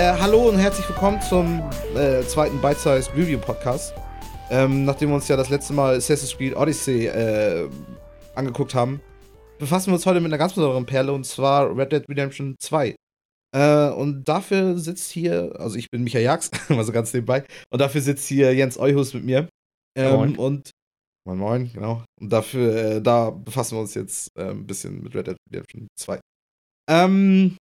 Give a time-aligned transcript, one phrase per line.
[0.00, 1.60] Äh, hallo und herzlich willkommen zum
[1.94, 3.92] äh, zweiten Bite-Size Review Podcast.
[4.48, 7.68] Ähm, nachdem wir uns ja das letzte Mal Assassin's Creed Odyssey äh,
[8.34, 9.02] angeguckt haben,
[9.58, 12.96] befassen wir uns heute mit einer ganz besonderen Perle und zwar Red Dead Redemption 2.
[13.54, 18.00] Äh, und dafür sitzt hier, also ich bin Michael Jax, also ganz nebenbei, und dafür
[18.00, 19.50] sitzt hier Jens Euhus mit mir.
[19.98, 20.36] Ähm, moin.
[20.38, 20.70] Und
[21.26, 22.02] moin moin, genau.
[22.18, 25.88] Und dafür, äh, da befassen wir uns jetzt äh, ein bisschen mit Red Dead Redemption
[25.98, 26.20] 2.
[26.88, 27.58] Ähm,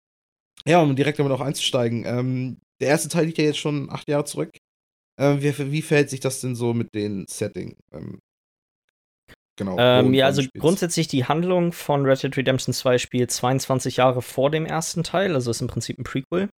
[0.67, 2.05] ja, um direkt damit auch einzusteigen.
[2.07, 4.51] Ähm, der erste Teil liegt ja jetzt schon acht Jahre zurück.
[5.19, 7.77] Ähm, wie, wie, verhält sich das denn so mit den Setting?
[7.93, 8.21] Ähm,
[9.57, 9.77] genau.
[9.79, 14.51] Ähm, ja, also grundsätzlich die Handlung von Red Dead Redemption 2 spielt 22 Jahre vor
[14.51, 16.49] dem ersten Teil, also ist im Prinzip ein Prequel.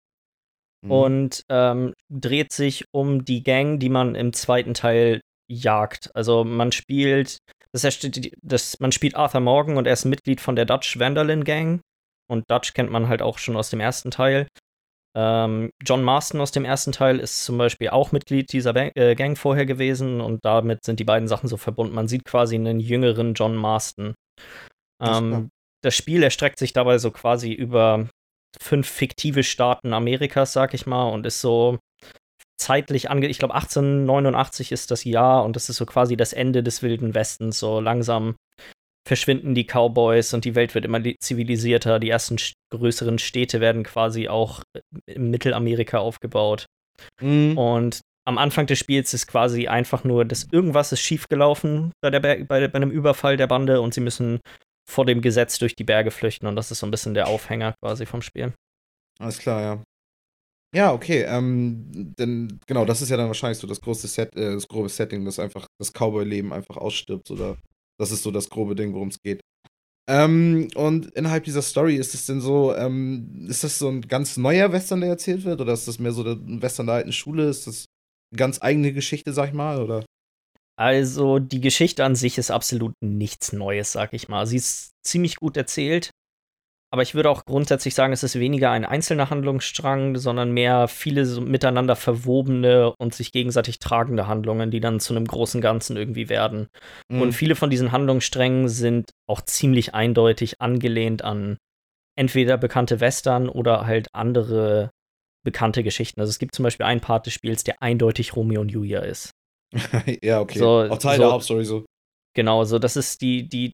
[0.83, 0.91] Mhm.
[0.91, 6.15] Und ähm, dreht sich um die Gang, die man im zweiten Teil jagt.
[6.15, 7.39] Also man spielt,
[7.73, 7.99] das
[8.43, 11.81] das, man spielt Arthur Morgan und er ist Mitglied von der Dutch Vandalin Gang
[12.31, 14.47] und Dutch kennt man halt auch schon aus dem ersten Teil.
[15.17, 19.17] Ähm, John Marston aus dem ersten Teil ist zum Beispiel auch Mitglied dieser ba äh,
[19.17, 21.95] Gang vorher gewesen und damit sind die beiden Sachen so verbunden.
[21.95, 24.15] Man sieht quasi einen jüngeren John Marston.
[25.03, 25.51] Ähm,
[25.83, 28.09] das Spiel erstreckt sich dabei so quasi über
[28.61, 31.79] fünf fiktive Staaten Amerikas, sag ich mal, und ist so
[32.61, 33.27] zeitlich ange.
[33.27, 37.15] Ich glaube, 1889 ist das Jahr und das ist so quasi das Ende des Wilden
[37.15, 37.59] Westens.
[37.59, 38.37] So langsam
[39.07, 41.99] verschwinden die Cowboys und die Welt wird immer zivilisierter.
[41.99, 42.37] Die ersten
[42.71, 46.67] größeren Städte werden quasi auch äh, im Mittelamerika aufgebaut.
[47.21, 47.57] Mhm.
[47.57, 52.21] Und am Anfang des Spiels ist quasi einfach nur, dass irgendwas ist schiefgelaufen bei, der
[52.21, 54.41] bei, bei einem Überfall der Bande und sie müssen
[54.89, 57.75] vor dem Gesetz durch die Berge flüchten und das ist so ein bisschen der Aufhänger
[57.83, 58.53] quasi vom Spiel.
[59.19, 59.83] Alles klar, ja.
[60.75, 61.25] Ja, okay.
[61.25, 64.89] Ähm, denn genau, das ist ja dann wahrscheinlich so das große Set, äh, das grobe
[64.89, 67.57] Setting, dass einfach das Cowboy-Leben einfach ausstirbt oder
[68.01, 69.41] das ist so das grobe Ding, worum es geht.
[70.09, 74.37] Ähm, und innerhalb dieser Story ist es denn so, ähm, ist das so ein ganz
[74.37, 75.61] neuer Western, der erzählt wird?
[75.61, 77.49] Oder ist das mehr so der Western der alten Schule?
[77.49, 77.85] Ist das
[78.33, 79.81] eine ganz eigene Geschichte, sag ich mal?
[79.81, 80.05] Oder?
[80.77, 84.47] Also, die Geschichte an sich ist absolut nichts Neues, sag ich mal.
[84.47, 86.11] Sie ist ziemlich gut erzählt.
[86.93, 91.25] Aber ich würde auch grundsätzlich sagen, es ist weniger ein einzelner Handlungsstrang, sondern mehr viele
[91.25, 96.29] so miteinander verwobene und sich gegenseitig tragende Handlungen, die dann zu einem großen Ganzen irgendwie
[96.29, 96.69] werden.
[97.09, 97.23] Mhm.
[97.23, 101.59] Und viele von diesen Handlungssträngen sind auch ziemlich eindeutig angelehnt an
[102.17, 104.91] entweder bekannte Western oder halt andere
[105.45, 106.21] bekannte Geschichten.
[106.21, 109.31] Also es gibt zum Beispiel einen Part des Spiels, der eindeutig Romeo und Julia ist.
[110.23, 110.59] ja, okay.
[110.59, 111.85] So, auch Teil so, der Hauptstory so.
[112.35, 113.73] Genau, so das ist die, die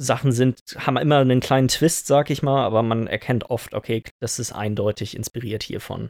[0.00, 4.02] Sachen sind, haben immer einen kleinen Twist, sag ich mal, aber man erkennt oft, okay,
[4.20, 6.08] das ist eindeutig inspiriert hiervon.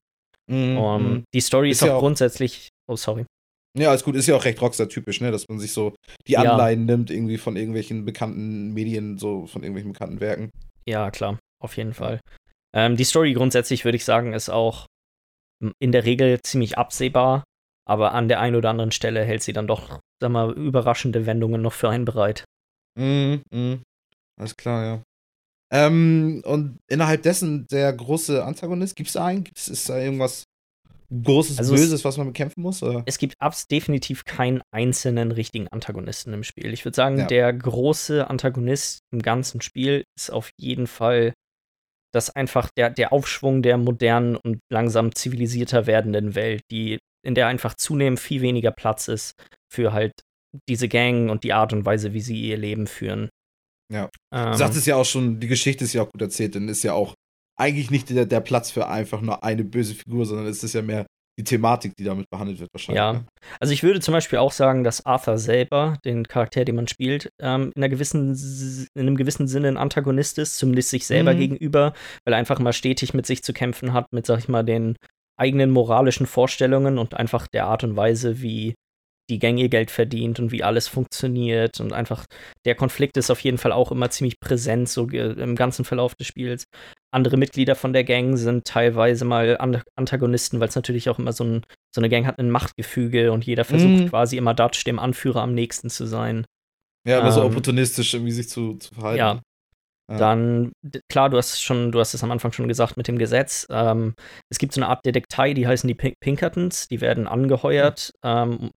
[0.50, 1.24] Mm, um, mm.
[1.34, 2.68] Die Story ist, ist auch, auch grundsätzlich.
[2.86, 3.24] Oh, sorry.
[3.76, 5.30] Ja, alles gut, ist ja auch recht Rockstar-typisch, ne?
[5.30, 5.94] Dass man sich so
[6.26, 6.96] die Anleihen ja.
[6.96, 10.50] nimmt, irgendwie von irgendwelchen bekannten Medien, so von irgendwelchen bekannten Werken.
[10.86, 12.20] Ja, klar, auf jeden Fall.
[12.74, 14.86] Ähm, die Story grundsätzlich, würde ich sagen, ist auch
[15.78, 17.44] in der Regel ziemlich absehbar,
[17.88, 21.62] aber an der einen oder anderen Stelle hält sie dann doch, sag mal, überraschende Wendungen
[21.62, 22.44] noch für einen bereit.
[22.98, 23.82] Mhm, mhm.
[24.38, 25.02] Alles klar, ja.
[25.72, 29.44] Ähm, und innerhalb dessen der große Antagonist, gibt es da einen?
[29.44, 30.44] Gibt's, ist da irgendwas
[31.22, 32.82] Großes, also Böses, es, was man bekämpfen muss?
[32.82, 33.02] Oder?
[33.06, 36.72] Es gibt abs definitiv keinen einzelnen richtigen Antagonisten im Spiel.
[36.72, 37.26] Ich würde sagen, ja.
[37.26, 41.34] der große Antagonist im ganzen Spiel ist auf jeden Fall
[42.12, 47.48] das einfach der, der Aufschwung der modernen und langsam zivilisierter werdenden Welt, die, in der
[47.48, 49.34] einfach zunehmend viel weniger Platz ist
[49.72, 50.12] für halt
[50.68, 53.28] diese Gang und die Art und Weise, wie sie ihr Leben führen.
[53.92, 54.08] Ja.
[54.32, 56.68] Ähm, du sagst es ja auch schon, die Geschichte ist ja auch gut erzählt, denn
[56.68, 57.14] ist ja auch
[57.56, 60.82] eigentlich nicht der, der Platz für einfach nur eine böse Figur, sondern es ist ja
[60.82, 61.06] mehr
[61.38, 62.98] die Thematik, die damit behandelt wird, wahrscheinlich.
[62.98, 63.12] Ja.
[63.14, 63.24] Ne?
[63.58, 67.30] Also ich würde zum Beispiel auch sagen, dass Arthur selber, den Charakter, den man spielt,
[67.40, 68.36] ähm, in, einer gewissen,
[68.94, 71.38] in einem gewissen Sinne ein Antagonist ist, zumindest sich selber mhm.
[71.38, 71.92] gegenüber,
[72.24, 74.96] weil er einfach mal stetig mit sich zu kämpfen hat, mit, sag ich mal, den
[75.36, 78.74] eigenen moralischen Vorstellungen und einfach der Art und Weise, wie
[79.30, 82.26] die Gang ihr Geld verdient und wie alles funktioniert und einfach
[82.64, 86.26] der Konflikt ist auf jeden Fall auch immer ziemlich präsent so im ganzen Verlauf des
[86.26, 86.64] Spiels.
[87.12, 89.56] Andere Mitglieder von der Gang sind teilweise mal
[89.96, 91.62] Antagonisten, weil es natürlich auch immer so, ein,
[91.94, 94.08] so eine Gang hat ein Machtgefüge und jeder versucht mm.
[94.08, 96.44] quasi immer Dutch dem Anführer am nächsten zu sein.
[97.06, 99.18] Ja, aber ähm, so opportunistisch irgendwie sich zu, zu verhalten.
[99.18, 99.42] Ja,
[100.06, 100.72] dann,
[101.10, 103.66] klar, du hast schon, du hast es am Anfang schon gesagt mit dem Gesetz.
[103.70, 104.14] Ähm,
[104.50, 108.70] es gibt so eine Art Detektei, die heißen die Pink Pinkertons, die werden angeheuert, ähm,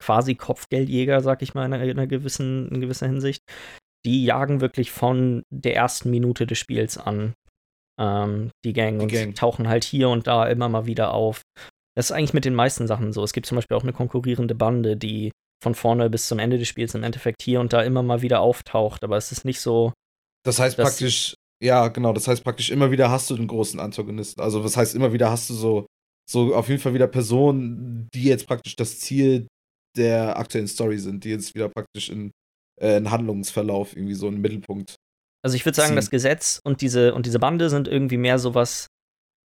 [0.00, 3.42] quasi Kopfgeldjäger, sag ich mal, in einer, in einer gewissen, in gewisser Hinsicht.
[4.04, 7.34] Die jagen wirklich von der ersten Minute des Spiels an
[8.00, 9.34] ähm, die Gang die und Gang.
[9.34, 11.42] tauchen halt hier und da immer mal wieder auf.
[11.96, 13.22] Das ist eigentlich mit den meisten Sachen so.
[13.22, 15.30] Es gibt zum Beispiel auch eine konkurrierende Bande, die
[15.62, 18.40] von vorne bis zum Ende des Spiels im Endeffekt hier und da immer mal wieder
[18.40, 19.92] auftaucht, aber es ist nicht so
[20.44, 22.12] das heißt das, praktisch, Ja, genau.
[22.12, 24.40] Das heißt praktisch immer wieder hast du den großen Antagonisten.
[24.40, 25.86] Also das heißt immer wieder hast du so,
[26.28, 29.46] so auf jeden Fall wieder Personen, die jetzt praktisch das Ziel
[29.96, 32.30] der aktuellen Story sind, die jetzt wieder praktisch in
[32.80, 34.96] äh, einen Handlungsverlauf irgendwie so einen Mittelpunkt.
[35.44, 35.96] Also ich würde sagen, ziehen.
[35.96, 38.86] das Gesetz und diese und diese Bande sind irgendwie mehr sowas,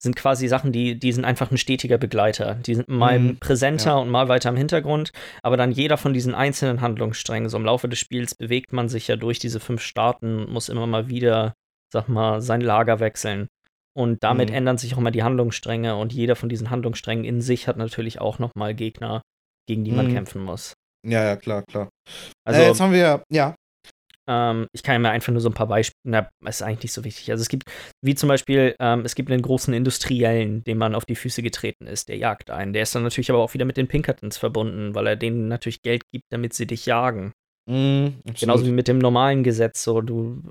[0.01, 2.56] sind quasi Sachen, die, die sind einfach ein stetiger Begleiter.
[2.56, 3.97] Die sind mal mhm, präsenter ja.
[3.97, 5.12] und mal weiter im Hintergrund,
[5.42, 9.07] aber dann jeder von diesen einzelnen Handlungssträngen, so im Laufe des Spiels bewegt man sich
[9.07, 11.53] ja durch diese fünf Staaten, muss immer mal wieder,
[11.92, 13.47] sag mal, sein Lager wechseln.
[13.97, 14.56] Und damit mhm.
[14.56, 18.19] ändern sich auch immer die Handlungsstränge und jeder von diesen Handlungssträngen in sich hat natürlich
[18.19, 19.21] auch nochmal Gegner,
[19.68, 20.13] gegen die man mhm.
[20.13, 20.74] kämpfen muss.
[21.07, 21.89] Ja, ja, klar, klar.
[22.45, 23.56] Also, äh, jetzt haben wir, ja.
[24.27, 27.04] Ähm, ich kann mir einfach nur so ein paar Beispiele, na, ist eigentlich nicht so
[27.04, 27.31] wichtig.
[27.31, 27.63] Also es gibt,
[28.01, 31.88] wie zum Beispiel, ähm, es gibt einen großen Industriellen, dem man auf die Füße getreten
[31.88, 32.74] ist, der jagt einen.
[32.74, 35.81] Der ist dann natürlich aber auch wieder mit den Pinkertons verbunden, weil er denen natürlich
[35.81, 37.33] Geld gibt, damit sie dich jagen.
[37.68, 38.07] Mm,
[38.39, 39.83] Genauso wie mit dem normalen Gesetz.
[39.83, 40.42] So, du,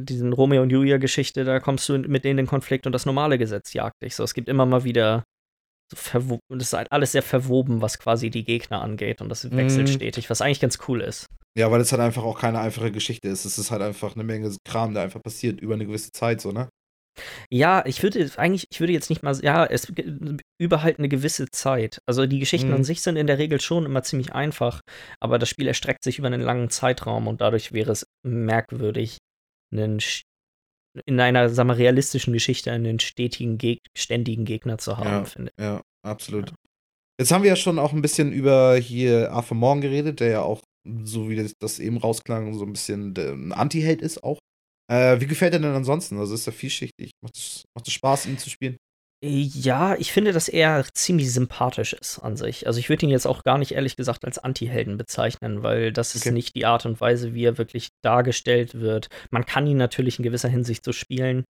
[0.00, 3.72] diesen Romeo und Julia-Geschichte, da kommst du mit denen in Konflikt und das normale Gesetz
[3.72, 4.16] jagt dich.
[4.16, 5.24] So, es gibt immer mal wieder
[5.94, 9.88] so das ist halt alles sehr verwoben, was quasi die Gegner angeht und das wechselt
[9.88, 9.92] mm.
[9.92, 11.26] stetig, was eigentlich ganz cool ist.
[11.56, 13.44] Ja, weil es halt einfach auch keine einfache Geschichte ist.
[13.44, 16.50] Es ist halt einfach eine Menge Kram, der einfach passiert über eine gewisse Zeit, so,
[16.50, 16.68] ne?
[17.48, 19.92] Ja, ich würde eigentlich, ich würde jetzt nicht mal, ja, es
[20.58, 22.00] über halt eine gewisse Zeit.
[22.06, 22.74] Also die Geschichten mhm.
[22.74, 24.80] an sich sind in der Regel schon immer ziemlich einfach,
[25.20, 29.18] aber das Spiel erstreckt sich über einen langen Zeitraum und dadurch wäre es merkwürdig,
[29.72, 30.00] einen,
[31.06, 35.52] in einer, sagen wir, realistischen Geschichte einen stetigen, Geg ständigen Gegner zu haben, ja, finde
[35.56, 35.64] ich.
[35.64, 36.50] Ja, absolut.
[36.50, 36.56] Ja.
[37.20, 40.42] Jetzt haben wir ja schon auch ein bisschen über hier Arthur Morgan geredet, der ja
[40.42, 40.62] auch,
[41.04, 44.38] so wie das eben rausklang, so ein bisschen ein Anti-Held ist auch.
[44.90, 46.18] Äh, wie gefällt er denn ansonsten?
[46.18, 47.12] Also ist er vielschichtig?
[47.22, 48.76] Macht es, macht es Spaß, ihn zu spielen?
[49.26, 52.66] Ja, ich finde, dass er ziemlich sympathisch ist an sich.
[52.66, 56.14] Also ich würde ihn jetzt auch gar nicht ehrlich gesagt als Anti-Helden bezeichnen, weil das
[56.14, 56.28] okay.
[56.28, 59.08] ist nicht die Art und Weise, wie er wirklich dargestellt wird.
[59.30, 61.44] Man kann ihn natürlich in gewisser Hinsicht so spielen.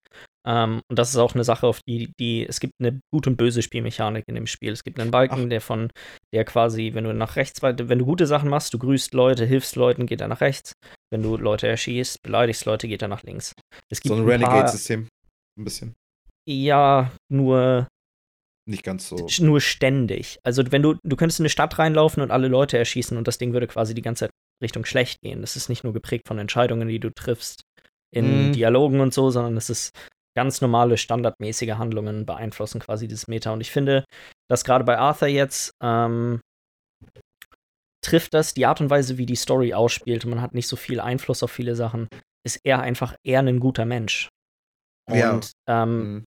[0.45, 3.37] Ähm, und das ist auch eine Sache, auf die, die, es gibt eine gute und
[3.37, 4.71] böse Spielmechanik in dem Spiel.
[4.71, 5.49] Es gibt einen Balken, Ach.
[5.49, 5.89] der von,
[6.31, 9.75] der quasi, wenn du nach rechts, wenn du gute Sachen machst, du grüßt Leute, hilfst
[9.75, 10.73] Leuten, geht er nach rechts.
[11.11, 13.53] Wenn du Leute erschießt, beleidigst Leute, geht er nach links.
[13.89, 15.07] Es gibt so ein, ein Renegade-System.
[15.57, 15.95] Ein bisschen.
[16.45, 17.87] Ja, nur.
[18.65, 19.27] Nicht ganz so.
[19.39, 20.39] Nur ständig.
[20.43, 23.37] Also, wenn du, du könntest in eine Stadt reinlaufen und alle Leute erschießen und das
[23.37, 24.31] Ding würde quasi die ganze Zeit
[24.61, 25.41] Richtung schlecht gehen.
[25.41, 27.63] Das ist nicht nur geprägt von Entscheidungen, die du triffst
[28.11, 28.53] in mm.
[28.53, 29.91] Dialogen und so, sondern es ist
[30.35, 33.51] ganz normale, standardmäßige Handlungen beeinflussen quasi dieses Meta.
[33.51, 34.05] Und ich finde,
[34.49, 36.39] dass gerade bei Arthur jetzt ähm,
[38.03, 40.23] trifft das die Art und Weise, wie die Story ausspielt.
[40.23, 42.07] Und man hat nicht so viel Einfluss auf viele Sachen.
[42.45, 44.29] Ist er einfach eher ein guter Mensch.
[45.09, 45.17] Und
[45.67, 45.83] ja.
[45.83, 46.23] ähm, mhm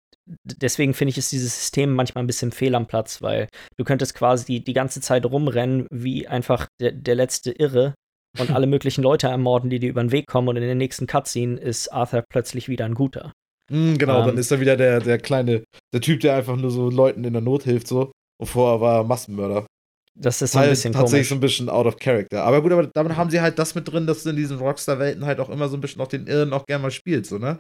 [0.45, 4.15] deswegen finde ich, ist dieses System manchmal ein bisschen fehl am Platz, weil du könntest
[4.15, 7.95] quasi die, die ganze Zeit rumrennen wie einfach der, der letzte Irre
[8.39, 11.07] und alle möglichen Leute ermorden, die dir über den Weg kommen und in der nächsten
[11.07, 13.33] Cutscene ist Arthur plötzlich wieder ein guter.
[13.71, 16.71] Mm, genau, ähm, dann ist er wieder der, der kleine, der Typ, der einfach nur
[16.71, 18.13] so Leuten in der Not hilft, so.
[18.41, 19.67] Und vorher war er Massenmörder.
[20.15, 21.29] Das ist so ein halt bisschen tatsächlich komisch.
[21.29, 22.43] so ein bisschen out of character.
[22.43, 25.25] Aber gut, aber damit haben sie halt das mit drin, dass du in diesen Rockstar-Welten
[25.25, 27.59] halt auch immer so ein bisschen auch den Irren auch gerne mal spielst, so, ne?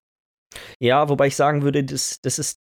[0.81, 2.59] Ja, wobei ich sagen würde, das, das ist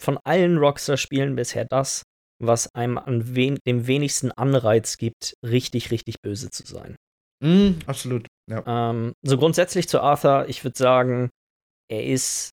[0.00, 2.02] von allen Rockstar-Spielen bisher das,
[2.40, 6.96] was einem an wen dem wenigsten Anreiz gibt, richtig, richtig böse zu sein.
[7.42, 8.26] Mm, absolut.
[8.50, 8.90] Ja.
[8.90, 11.30] Ähm, so grundsätzlich zu Arthur, ich würde sagen,
[11.88, 12.50] er ist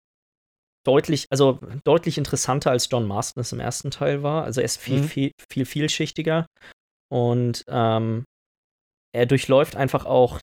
[0.86, 4.44] deutlich, also deutlich interessanter als John Marston es im ersten Teil war.
[4.44, 5.04] Also er ist viel, mhm.
[5.04, 6.46] viel, viel vielschichtiger
[7.10, 8.24] und ähm,
[9.14, 10.40] er durchläuft einfach auch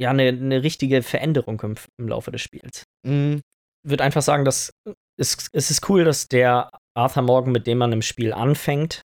[0.00, 2.84] ja eine, eine richtige Veränderung im, im Laufe des Spiels.
[3.06, 3.42] Mhm.
[3.86, 4.70] Würde einfach sagen, dass
[5.18, 9.02] es, es ist cool, dass der Arthur Morgan, mit dem man im Spiel anfängt,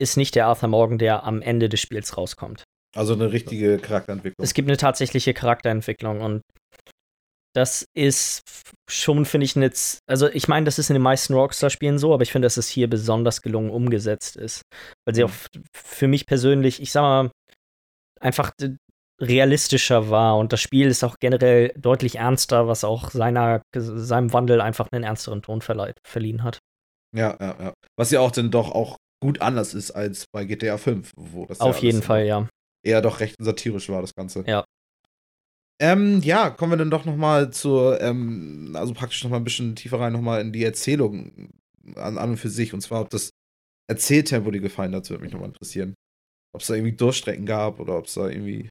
[0.00, 2.64] ist nicht der Arthur Morgan, der am Ende des Spiels rauskommt.
[2.94, 4.44] Also eine richtige Charakterentwicklung.
[4.44, 6.42] Es gibt eine tatsächliche Charakterentwicklung und
[7.54, 8.42] das ist
[8.88, 12.22] schon, finde ich, jetzt, also ich meine, das ist in den meisten Rockstar-Spielen so, aber
[12.22, 14.62] ich finde, dass es hier besonders gelungen umgesetzt ist.
[15.04, 15.28] Weil sie mhm.
[15.28, 15.34] auch
[15.74, 17.30] für mich persönlich, ich sag mal,
[18.20, 18.52] einfach
[19.22, 24.60] realistischer war und das Spiel ist auch generell deutlich ernster, was auch seiner, seinem Wandel
[24.60, 26.58] einfach einen ernsteren Ton verliehen hat.
[27.14, 27.72] Ja, ja, ja.
[27.96, 31.60] Was ja auch dann doch auch gut anders ist als bei GTA 5, wo das
[31.60, 32.48] Auf ja jeden Fall, ja.
[32.84, 34.44] Eher doch recht satirisch war, das Ganze.
[34.46, 34.64] Ja.
[35.80, 40.00] Ähm, ja, kommen wir dann doch nochmal zur, ähm, also praktisch nochmal ein bisschen tiefer
[40.00, 41.52] rein, nochmal in die Erzählung
[41.94, 42.74] an, an und für sich.
[42.74, 43.30] Und zwar, ob das
[43.88, 45.94] Erzähltempo dir gefallen hat, würde mich nochmal interessieren.
[46.54, 48.68] Ob es da irgendwie Durchstrecken gab oder ob es da irgendwie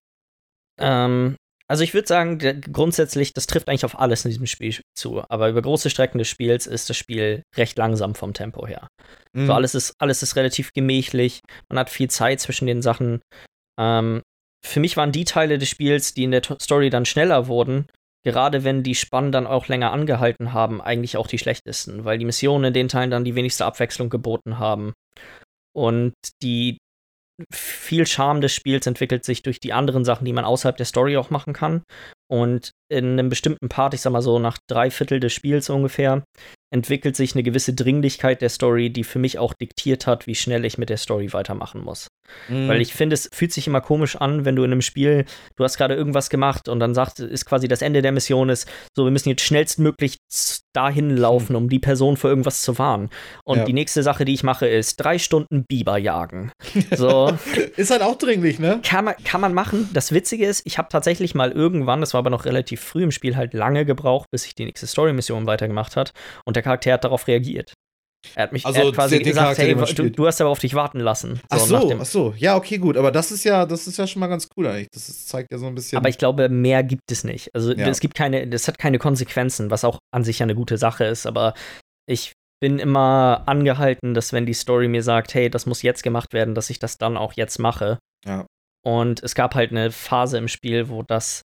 [0.80, 1.36] ähm,
[1.72, 5.24] also ich würde sagen, der, grundsätzlich, das trifft eigentlich auf alles in diesem Spiel zu.
[5.30, 8.90] Aber über große Strecken des Spiels ist das Spiel recht langsam vom Tempo her.
[9.32, 9.48] Mhm.
[9.48, 11.40] So alles ist, alles ist relativ gemächlich.
[11.70, 13.22] Man hat viel Zeit zwischen den Sachen.
[13.80, 14.22] Ähm,
[14.66, 17.88] für mich waren die Teile des Spiels, die in der Story dann schneller wurden,
[18.26, 22.26] gerade wenn die Spannen dann auch länger angehalten haben, eigentlich auch die schlechtesten, weil die
[22.26, 24.92] Missionen in den Teilen dann die wenigste Abwechslung geboten haben.
[25.74, 26.14] Und
[26.44, 26.80] die
[27.52, 31.18] viel Charme des Spiels entwickelt sich durch die anderen Sachen, die man außerhalb der Story
[31.18, 31.84] auch machen kann.
[32.28, 36.24] Und in einem bestimmten Part, ich sag mal so nach drei Viertel des Spiels ungefähr,
[36.74, 40.64] entwickelt sich eine gewisse Dringlichkeit der Story, die für mich auch diktiert hat, wie schnell
[40.64, 42.08] ich mit der Story weitermachen muss.
[42.48, 42.70] Mhm.
[42.70, 45.26] Weil ich finde, es fühlt sich immer komisch an, wenn du in einem Spiel,
[45.58, 48.70] du hast gerade irgendwas gemacht und dann sagt, ist quasi das Ende der Mission ist,
[48.96, 50.18] so, wir müssen jetzt schnellstmöglich
[50.74, 53.10] dahin laufen, um die Person vor irgendwas zu warnen.
[53.44, 53.66] Und ja.
[53.66, 56.54] die nächste Sache, die ich mache, ist drei Stunden Biber jagen.
[56.96, 57.38] So.
[57.76, 58.80] ist halt auch dringlich, ne?
[58.84, 59.90] Kann man, kann man machen.
[59.94, 63.12] Das Witzige ist, ich habe tatsächlich mal irgendwann, das war aber noch relativ früh im
[63.12, 66.14] Spiel, halt lange gebraucht, bis ich die nächste Story-Mission weitergemacht hat.
[66.46, 67.74] Und der Charakter hat darauf reagiert.
[68.36, 70.76] Er hat mich also, er hat quasi gesagt, hey, du, du, hast aber auf dich
[70.76, 71.38] warten lassen.
[71.38, 74.06] So, ach so, ach so, ja, okay, gut, aber das ist ja, das ist ja
[74.06, 74.90] schon mal ganz cool eigentlich.
[74.94, 75.98] Das ist, zeigt ja so ein bisschen.
[75.98, 77.50] Aber ich glaube, mehr gibt es nicht.
[77.56, 77.88] Also ja.
[77.88, 81.06] es gibt keine, das hat keine Konsequenzen, was auch an sich ja eine gute Sache
[81.06, 81.26] ist.
[81.26, 81.56] Aber
[82.08, 86.34] ich bin immer angehalten, dass wenn die Story mir sagt, hey, das muss jetzt gemacht
[86.34, 87.98] werden, dass ich das dann auch jetzt mache.
[88.26, 88.46] Ja.
[88.86, 91.42] Und es gab halt eine Phase im Spiel, wo das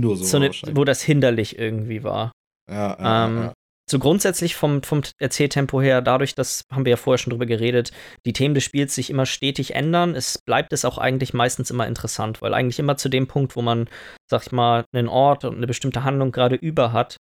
[0.00, 2.32] nur so, so eine, wo das hinderlich irgendwie war.
[2.70, 3.52] Ja, ja, ähm, ja
[3.86, 7.92] so grundsätzlich vom, vom Erzähltempo her, dadurch, das haben wir ja vorher schon drüber geredet,
[8.24, 11.86] die Themen des Spiels sich immer stetig ändern, es bleibt es auch eigentlich meistens immer
[11.86, 13.88] interessant, weil eigentlich immer zu dem Punkt, wo man,
[14.30, 17.16] sag ich mal, einen Ort und eine bestimmte Handlung gerade über hat,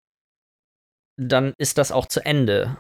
[1.18, 2.78] dann ist das auch zu Ende.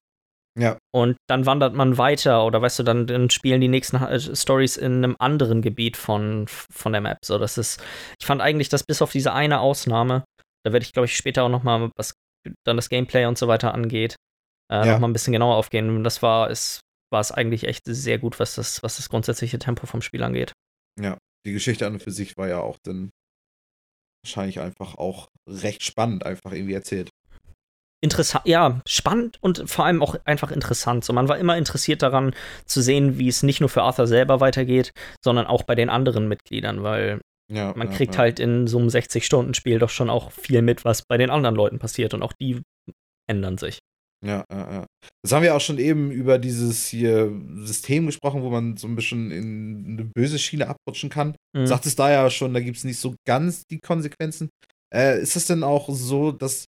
[0.93, 4.75] Und dann wandert man weiter oder weißt du, dann, dann spielen die nächsten äh, Stories
[4.75, 7.19] in einem anderen Gebiet von, von der Map.
[7.23, 7.81] So, das ist,
[8.19, 10.25] ich fand eigentlich, dass bis auf diese eine Ausnahme,
[10.65, 12.13] da werde ich, glaube ich, später auch noch mal was
[12.65, 14.15] dann das Gameplay und so weiter angeht,
[14.71, 14.93] äh, ja.
[14.93, 16.03] noch mal ein bisschen genauer aufgehen.
[16.03, 16.81] Das war es,
[17.11, 20.53] war es eigentlich echt sehr gut, was das, was das grundsätzliche Tempo vom Spiel angeht.
[20.99, 23.11] Ja, die Geschichte an und für sich war ja auch dann
[24.23, 27.09] wahrscheinlich einfach auch recht spannend, einfach irgendwie erzählt.
[28.03, 31.05] Interessant, ja, spannend und vor allem auch einfach interessant.
[31.05, 32.33] So, man war immer interessiert daran
[32.65, 34.91] zu sehen, wie es nicht nur für Arthur selber weitergeht,
[35.23, 38.21] sondern auch bei den anderen Mitgliedern, weil ja, man kriegt ja.
[38.21, 41.77] halt in so einem 60-Stunden-Spiel doch schon auch viel mit, was bei den anderen Leuten
[41.77, 42.61] passiert und auch die
[43.29, 43.79] ändern sich.
[44.25, 44.85] Ja, ja, ja.
[45.23, 47.31] Das haben wir auch schon eben über dieses hier
[47.63, 51.35] System gesprochen, wo man so ein bisschen in eine böse Schiene abrutschen kann.
[51.55, 51.65] Mhm.
[51.65, 54.49] Sagt es da ja schon, da gibt es nicht so ganz die Konsequenzen.
[54.93, 56.65] Äh, ist das denn auch so, dass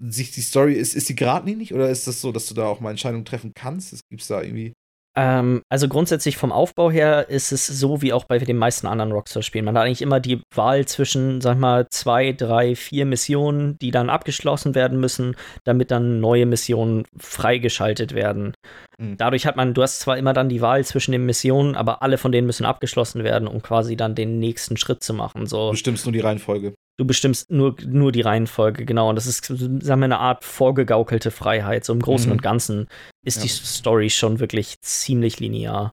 [0.00, 2.80] sich die Story, ist, ist die geradlinig oder ist das so, dass du da auch
[2.80, 4.00] mal Entscheidungen treffen kannst?
[4.08, 4.72] Gibt es da irgendwie
[5.16, 9.10] ähm, also grundsätzlich vom Aufbau her ist es so wie auch bei den meisten anderen
[9.10, 9.64] Rockstar-Spielen.
[9.64, 14.08] Man hat eigentlich immer die Wahl zwischen, sag mal, zwei, drei, vier Missionen, die dann
[14.08, 18.54] abgeschlossen werden müssen, damit dann neue Missionen freigeschaltet werden.
[18.98, 19.16] Mhm.
[19.16, 22.16] Dadurch hat man, du hast zwar immer dann die Wahl zwischen den Missionen, aber alle
[22.16, 25.46] von denen müssen abgeschlossen werden, um quasi dann den nächsten Schritt zu machen.
[25.46, 25.66] So.
[25.66, 26.74] Du bestimmst nur die Reihenfolge.
[27.00, 29.08] Du bestimmst nur, nur die Reihenfolge, genau.
[29.08, 31.86] Und das ist, sagen wir, eine Art vorgegaukelte Freiheit.
[31.86, 32.32] So im Großen mhm.
[32.32, 32.88] und Ganzen
[33.24, 33.44] ist ja.
[33.44, 35.92] die Story schon wirklich ziemlich linear.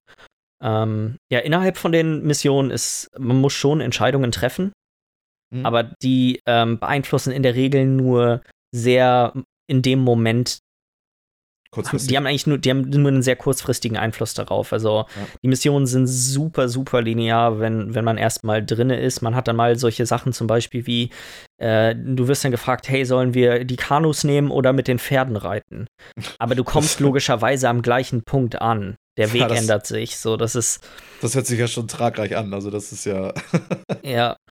[0.61, 4.73] Ähm, ja, innerhalb von den Missionen ist, man muss schon Entscheidungen treffen,
[5.53, 5.65] mhm.
[5.65, 8.41] aber die ähm, beeinflussen in der Regel nur
[8.75, 9.31] sehr
[9.69, 10.59] in dem Moment
[11.71, 12.09] Kurzfristig.
[12.09, 14.71] Die haben eigentlich nur, die haben nur einen sehr kurzfristigen Einfluss darauf.
[14.73, 15.27] Also ja.
[15.43, 19.21] die Missionen sind super, super linear, wenn, wenn man erstmal drinne ist.
[19.21, 21.09] Man hat dann mal solche Sachen zum Beispiel wie,
[21.57, 25.35] äh, du wirst dann gefragt, hey, sollen wir die Kanus nehmen oder mit den Pferden
[25.35, 25.87] reiten?
[26.39, 28.95] Aber du kommst logischerweise am gleichen Punkt an.
[29.17, 30.17] Der Weg ja, das, ändert sich.
[30.17, 30.87] So, das ist.
[31.21, 32.53] Das hört sich ja schon tragreich an.
[32.53, 33.33] Also, das ist ja.
[34.03, 34.37] ja.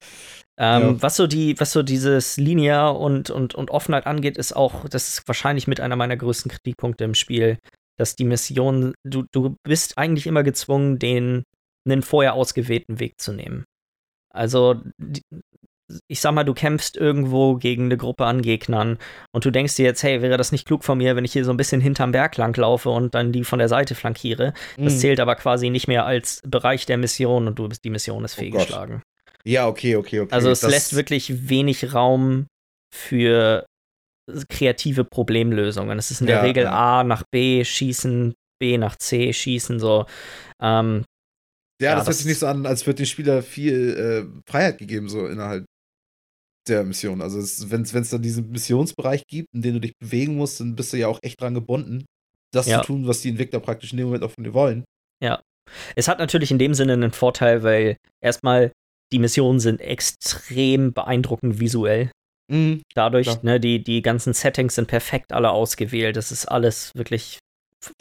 [0.59, 1.03] Ähm, ja.
[1.03, 5.09] Was so die, was so dieses Linear und, und, und Offenheit angeht, ist auch, das
[5.09, 7.59] ist wahrscheinlich mit einer meiner größten Kritikpunkte im Spiel,
[7.99, 11.45] dass die Mission, du, du bist eigentlich immer gezwungen, den
[11.87, 13.65] einen vorher ausgewählten Weg zu nehmen.
[14.33, 14.83] Also,
[16.09, 18.99] ich sag mal, du kämpfst irgendwo gegen eine Gruppe an Gegnern
[19.33, 21.45] und du denkst dir jetzt, hey, wäre das nicht klug von mir, wenn ich hier
[21.45, 24.53] so ein bisschen hinterm Berg lang laufe und dann die von der Seite flankiere?
[24.77, 24.99] Das mhm.
[24.99, 28.37] zählt aber quasi nicht mehr als Bereich der Mission und du bist die Mission ist
[28.37, 29.03] oh fehlgeschlagen.
[29.05, 29.16] Oh
[29.47, 30.35] ja, okay, okay, okay.
[30.35, 32.47] Also es das lässt wirklich wenig Raum
[32.93, 33.65] für
[34.49, 35.99] kreative Problemlösungen.
[35.99, 37.01] Es ist in der ja, Regel ja.
[37.01, 40.07] A nach B schießen, B nach C schießen, so.
[40.61, 41.05] Ähm,
[41.81, 44.79] ja, ja, das, hört sich nicht so an, als würde dem Spieler viel äh, Freiheit
[44.79, 45.65] gegeben, so innerhalb
[46.67, 47.23] der Mission.
[47.23, 47.39] Also
[47.71, 50.97] wenn es da diesen Missionsbereich gibt, in dem du dich bewegen musst, dann bist du
[50.97, 52.07] ja auch echt dran gebunden,
[52.53, 54.85] das zu tun, was die Entwickler praktisch in dem Moment auch von dir wollen.
[55.23, 55.41] Ja.
[55.95, 58.73] Es hat natürlich in dem Sinne einen Vorteil, weil erstmal
[59.13, 62.11] die Missionen sind extrem beeindruckend visuell.
[62.49, 66.17] Mhm, Dadurch, ne, die, die ganzen Settings sind perfekt alle ausgewählt.
[66.17, 67.39] Das ist alles wirklich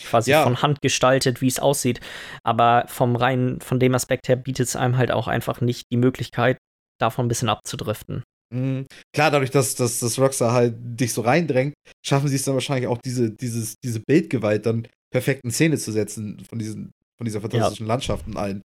[0.02, 0.44] quasi ja.
[0.44, 2.00] von Hand gestaltet, wie es aussieht.
[2.44, 5.98] Aber vom rein, von dem Aspekt her bietet es einem halt auch einfach nicht die
[5.98, 6.58] Möglichkeit,
[7.00, 8.24] davon ein bisschen abzudriften.
[8.54, 8.86] Mhm.
[9.14, 11.74] Klar, dadurch, dass, dass, dass Rockstar halt dich so reindrängt,
[12.06, 15.92] schaffen sie es dann wahrscheinlich auch, diese, dieses, diese Bildgewalt dann perfekt in Szene zu
[15.92, 17.94] setzen von, diesen, von dieser fantastischen ja.
[17.94, 18.62] Landschaft und allen.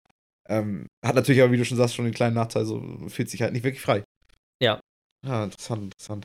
[0.50, 3.42] Ähm, hat natürlich aber, wie du schon sagst, schon den kleinen Nachteil, so fühlt sich
[3.42, 4.02] halt nicht wirklich frei.
[4.62, 4.80] Ja.
[5.26, 6.24] Ja, interessant, interessant.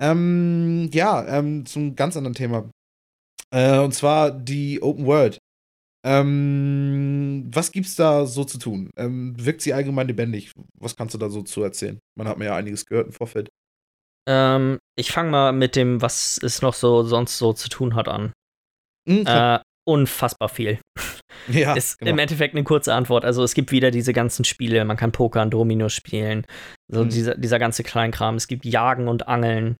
[0.00, 2.70] Ähm, ja, ähm, zum ganz anderen Thema.
[3.52, 5.38] Äh, und zwar die Open World.
[6.06, 8.90] Ähm, was gibt's da so zu tun?
[8.96, 10.52] Ähm, wirkt sie allgemein lebendig?
[10.78, 11.98] Was kannst du da so zu erzählen?
[12.16, 13.50] Man hat mir ja einiges gehört im Vorfeld.
[14.26, 18.08] Ähm, ich fange mal mit dem, was es noch so sonst so zu tun hat
[18.08, 18.32] an.
[19.06, 20.80] Mhm, äh, unfassbar viel.
[21.48, 22.12] Ja, ist genau.
[22.12, 23.24] im Endeffekt eine kurze Antwort.
[23.24, 26.46] Also es gibt wieder diese ganzen Spiele, man kann Poker und Domino spielen,
[26.88, 27.08] so mhm.
[27.08, 28.36] dieser, dieser ganze Kleinkram.
[28.36, 29.76] Es gibt Jagen und Angeln,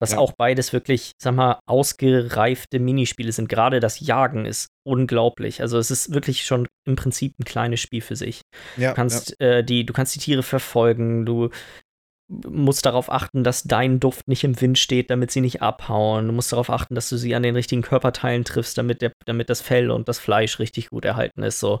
[0.00, 0.18] was ja.
[0.18, 3.48] auch beides wirklich, sag mal, ausgereifte Minispiele sind.
[3.48, 5.60] Gerade das Jagen ist unglaublich.
[5.60, 8.40] Also es ist wirklich schon im Prinzip ein kleines Spiel für sich.
[8.76, 9.46] Ja, du, kannst, ja.
[9.46, 11.50] äh, die, du kannst die Tiere verfolgen, du
[12.30, 16.28] musst darauf achten, dass dein Duft nicht im Wind steht, damit sie nicht abhauen.
[16.28, 19.50] Du musst darauf achten, dass du sie an den richtigen Körperteilen triffst, damit, der, damit
[19.50, 21.58] das Fell und das Fleisch richtig gut erhalten ist.
[21.58, 21.80] So.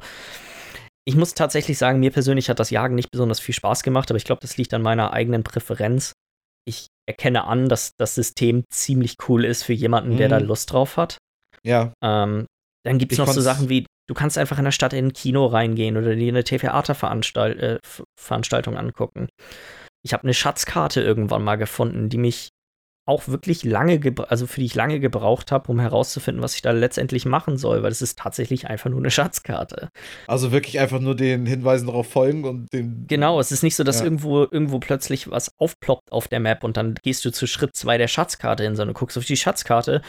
[1.06, 4.16] Ich muss tatsächlich sagen, mir persönlich hat das Jagen nicht besonders viel Spaß gemacht, aber
[4.16, 6.12] ich glaube, das liegt an meiner eigenen Präferenz.
[6.66, 10.18] Ich erkenne an, dass das System ziemlich cool ist für jemanden, mhm.
[10.18, 10.46] der da mhm.
[10.46, 11.18] Lust drauf hat.
[11.62, 11.92] Ja.
[12.02, 12.46] Ähm,
[12.84, 15.12] dann gibt es noch so Sachen wie, du kannst einfach in der Stadt in ein
[15.12, 19.28] Kino reingehen oder dir eine Theaterveranstaltung äh, angucken.
[20.02, 22.50] Ich habe eine Schatzkarte irgendwann mal gefunden, die mich
[23.06, 26.70] auch wirklich lange, also für die ich lange gebraucht habe, um herauszufinden, was ich da
[26.70, 29.88] letztendlich machen soll, weil es ist tatsächlich einfach nur eine Schatzkarte.
[30.28, 33.06] Also wirklich einfach nur den Hinweisen darauf folgen und den.
[33.08, 34.04] Genau, es ist nicht so, dass ja.
[34.04, 37.98] irgendwo, irgendwo plötzlich was aufploppt auf der Map und dann gehst du zu Schritt zwei
[37.98, 40.02] der Schatzkarte hin, sondern du guckst auf die Schatzkarte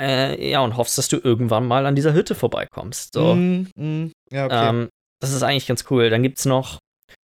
[0.00, 3.12] äh, ja, und hoffst, dass du irgendwann mal an dieser Hütte vorbeikommst.
[3.14, 3.34] So.
[3.34, 4.68] Mm, mm, ja, okay.
[4.68, 4.88] Ähm,
[5.20, 6.08] das ist eigentlich ganz cool.
[6.10, 6.78] Dann gibt es noch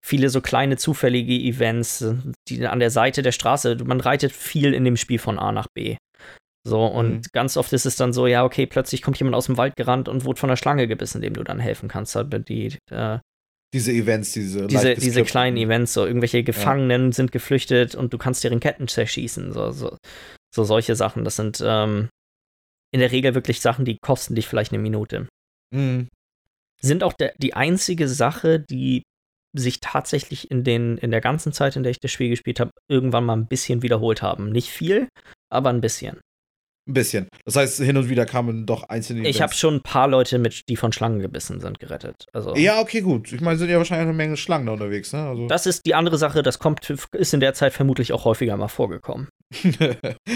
[0.05, 2.05] viele so kleine zufällige Events,
[2.49, 5.69] die an der Seite der Straße, man reitet viel in dem Spiel von A nach
[5.75, 5.97] B.
[6.67, 7.23] So, und mhm.
[7.33, 10.09] ganz oft ist es dann so, ja, okay, plötzlich kommt jemand aus dem Wald gerannt
[10.09, 12.19] und wurde von der Schlange gebissen, dem du dann helfen kannst.
[12.49, 13.19] Die, äh,
[13.73, 17.13] diese Events, diese diese, diese kleinen Events, so irgendwelche Gefangenen ja.
[17.13, 19.97] sind geflüchtet und du kannst deren Ketten zerschießen, so, so,
[20.55, 21.25] so solche Sachen.
[21.25, 22.09] Das sind ähm,
[22.93, 25.29] in der Regel wirklich Sachen, die kosten dich vielleicht eine Minute.
[25.73, 26.09] Mhm.
[26.83, 29.03] Sind auch der, die einzige Sache, die
[29.53, 32.71] sich tatsächlich in, den, in der ganzen Zeit, in der ich das Spiel gespielt habe,
[32.89, 34.51] irgendwann mal ein bisschen wiederholt haben.
[34.51, 35.09] Nicht viel,
[35.51, 36.21] aber ein bisschen.
[36.89, 37.29] Ein bisschen.
[37.45, 39.29] Das heißt, hin und wieder kamen doch einzelne.
[39.29, 42.25] Ich habe schon ein paar Leute mit, die von Schlangen gebissen sind, gerettet.
[42.33, 43.33] Also, ja, okay, gut.
[43.33, 45.29] Ich meine, sind ja wahrscheinlich eine Menge Schlangen da unterwegs, ne?
[45.29, 45.47] Also.
[45.47, 48.69] Das ist die andere Sache, das kommt, ist in der Zeit vermutlich auch häufiger mal
[48.69, 49.29] vorgekommen.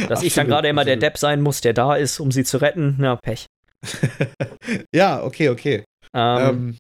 [0.09, 2.59] Dass ich dann gerade immer der Depp sein muss, der da ist, um sie zu
[2.59, 3.47] retten, na, Pech.
[4.95, 5.85] ja, okay, okay.
[6.15, 6.79] Ähm, ähm,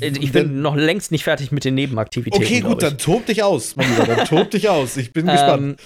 [0.00, 2.44] ich bin noch längst nicht fertig mit den Nebenaktivitäten.
[2.44, 4.96] Okay, gut, dann tob dich aus, mein Lieber, dann tob dich aus.
[4.96, 5.80] Ich bin gespannt.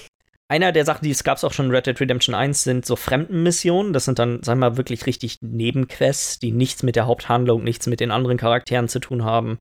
[0.47, 2.97] Einer der Sachen, die es gab auch schon in Red Dead Redemption 1, sind so
[2.97, 3.95] Fremdenmissionen.
[3.95, 7.87] Das sind dann, sagen wir mal, wirklich richtig Nebenquests, die nichts mit der Haupthandlung, nichts
[7.87, 9.59] mit den anderen Charakteren zu tun haben.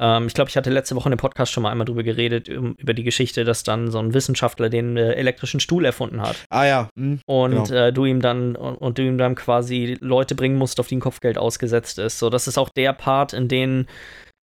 [0.00, 2.48] Ähm, ich glaube, ich hatte letzte Woche in dem Podcast schon mal einmal drüber geredet,
[2.48, 6.44] über die Geschichte, dass dann so ein Wissenschaftler den äh, elektrischen Stuhl erfunden hat.
[6.50, 6.88] Ah ja.
[6.96, 7.86] Mhm, und genau.
[7.86, 10.96] äh, du ihm dann und, und, du ihm dann quasi Leute bringen musst, auf die
[10.96, 12.18] ein Kopfgeld ausgesetzt ist.
[12.18, 13.86] So, das ist auch der Part, in dem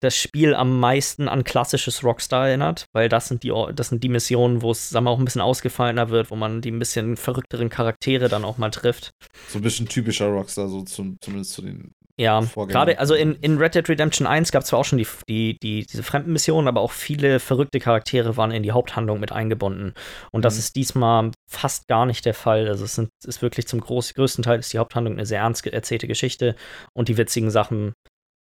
[0.03, 4.09] das Spiel am meisten an klassisches Rockstar erinnert, weil das sind die, das sind die
[4.09, 7.17] Missionen, wo es, sagen wir, auch ein bisschen ausgefallener wird, wo man die ein bisschen
[7.17, 9.11] verrückteren Charaktere dann auch mal trifft.
[9.49, 13.59] So ein bisschen typischer Rockstar, so zum, zumindest zu den ja, gerade, also in, in
[13.59, 16.81] Red Dead Redemption 1 gab es zwar auch schon die, die, die, diese Fremdenmissionen, aber
[16.81, 19.93] auch viele verrückte Charaktere waren in die Haupthandlung mit eingebunden.
[20.33, 20.61] Und das mhm.
[20.61, 22.69] ist diesmal fast gar nicht der Fall.
[22.69, 25.67] Also es sind, ist wirklich zum groß, größten Teil ist die Haupthandlung eine sehr ernst
[25.67, 26.57] erzählte Geschichte
[26.95, 27.93] und die witzigen Sachen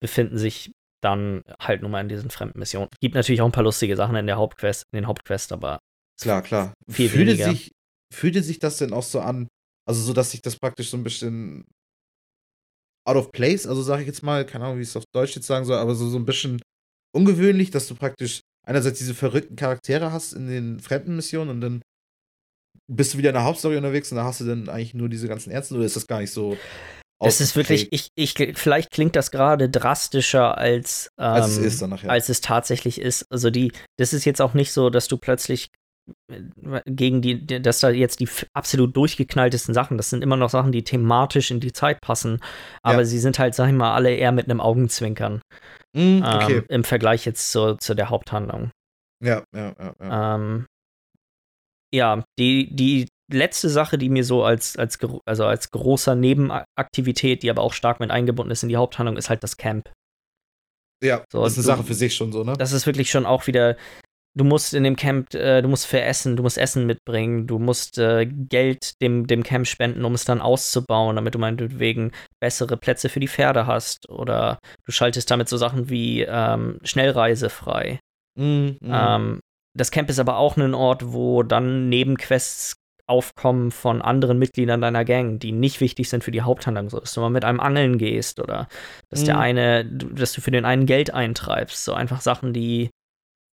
[0.03, 2.89] befinden sich dann halt nur mal in diesen Fremdenmissionen.
[3.01, 5.79] Gibt natürlich auch ein paar lustige Sachen in der Hauptquest, in den Hauptquests, aber
[6.21, 6.75] klar, klar.
[6.89, 7.51] Viel fühlte weniger.
[7.51, 7.71] sich
[8.13, 9.49] fühlte sich das denn auch so an,
[9.89, 11.65] also so, dass sich das praktisch so ein bisschen
[13.09, 15.35] out of place, also sage ich jetzt mal, keine Ahnung, wie ich es auf Deutsch
[15.37, 16.61] jetzt sagen soll, aber so, so ein bisschen
[17.15, 21.83] ungewöhnlich, dass du praktisch einerseits diese verrückten Charaktere hast in den Fremdenmissionen und dann
[22.89, 25.29] bist du wieder in der Hauptstory unterwegs und da hast du dann eigentlich nur diese
[25.29, 26.57] ganzen Ärzte oder ist das gar nicht so
[27.21, 31.91] es ist wirklich, ich, ich, vielleicht klingt das gerade drastischer als, ähm, als, es ähm,
[31.91, 32.11] danach, ja.
[32.11, 33.27] als es tatsächlich ist.
[33.31, 35.69] Also die, das ist jetzt auch nicht so, dass du plötzlich
[36.29, 40.73] äh, gegen die, dass da jetzt die absolut durchgeknalltesten Sachen, das sind immer noch Sachen,
[40.73, 42.41] die thematisch in die Zeit passen,
[42.83, 43.05] aber ja.
[43.05, 45.43] sie sind halt, sag ich mal, alle eher mit einem Augenzwinkern.
[45.95, 46.57] Mm, okay.
[46.57, 48.71] ähm, Im Vergleich jetzt zu, zu der Haupthandlung.
[49.23, 49.95] Ja, ja, ja.
[50.01, 50.67] Ja, ähm,
[51.93, 57.51] ja die, die letzte Sache, die mir so als, als, also als großer Nebenaktivität, die
[57.51, 59.91] aber auch stark mit eingebunden ist in die Haupthandlung, ist halt das Camp.
[61.03, 62.55] Ja, so, das ist eine Sache für sich schon so, ne?
[62.59, 63.77] Das ist wirklich schon auch wieder.
[64.37, 67.59] du musst in dem Camp, äh, du musst für Essen, du musst Essen mitbringen, du
[67.59, 72.77] musst äh, Geld dem, dem Camp spenden, um es dann auszubauen, damit du meinetwegen bessere
[72.77, 74.09] Plätze für die Pferde hast.
[74.09, 77.99] Oder du schaltest damit so Sachen wie ähm, Schnellreise frei.
[78.39, 78.79] Mm, mm.
[78.83, 79.41] Ähm,
[79.77, 82.75] das Camp ist aber auch ein Ort, wo dann Nebenquests
[83.11, 87.13] aufkommen von anderen Mitgliedern deiner Gang, die nicht wichtig sind für die Haupthandlung, so dass
[87.13, 88.69] du mal mit einem Angeln gehst oder
[89.11, 89.25] dass mm.
[89.27, 91.85] der eine, dass du für den einen Geld eintreibst.
[91.85, 92.91] So einfach Sachen, die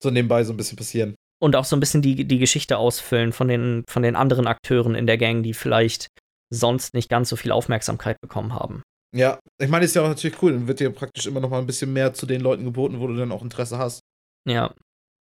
[0.03, 1.15] so nebenbei so ein bisschen passieren.
[1.41, 4.95] Und auch so ein bisschen die, die Geschichte ausfüllen von den, von den anderen Akteuren
[4.95, 6.07] in der Gang, die vielleicht
[6.53, 8.83] sonst nicht ganz so viel Aufmerksamkeit bekommen haben.
[9.15, 10.51] Ja, ich meine, ist ja auch natürlich cool.
[10.51, 13.07] Dann wird dir praktisch immer noch mal ein bisschen mehr zu den Leuten geboten, wo
[13.07, 14.01] du dann auch Interesse hast.
[14.47, 14.73] Ja.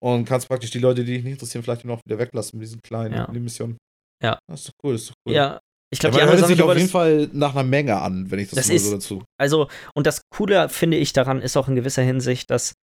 [0.02, 2.82] Und kannst praktisch die Leute, die dich nicht interessieren, vielleicht noch wieder weglassen mit diesen
[2.82, 3.28] kleinen ja.
[3.32, 3.78] Missionen.
[4.24, 4.40] Ja.
[4.48, 5.34] Das ist doch cool, das ist doch cool.
[5.34, 5.60] Ja,
[5.92, 8.58] ich glaube, die hört sich auf jeden Fall nach einer Menge an, wenn ich das,
[8.58, 9.24] das mal ist, so dazu.
[9.38, 12.74] Also, und das Coole finde ich daran ist auch in gewisser Hinsicht, dass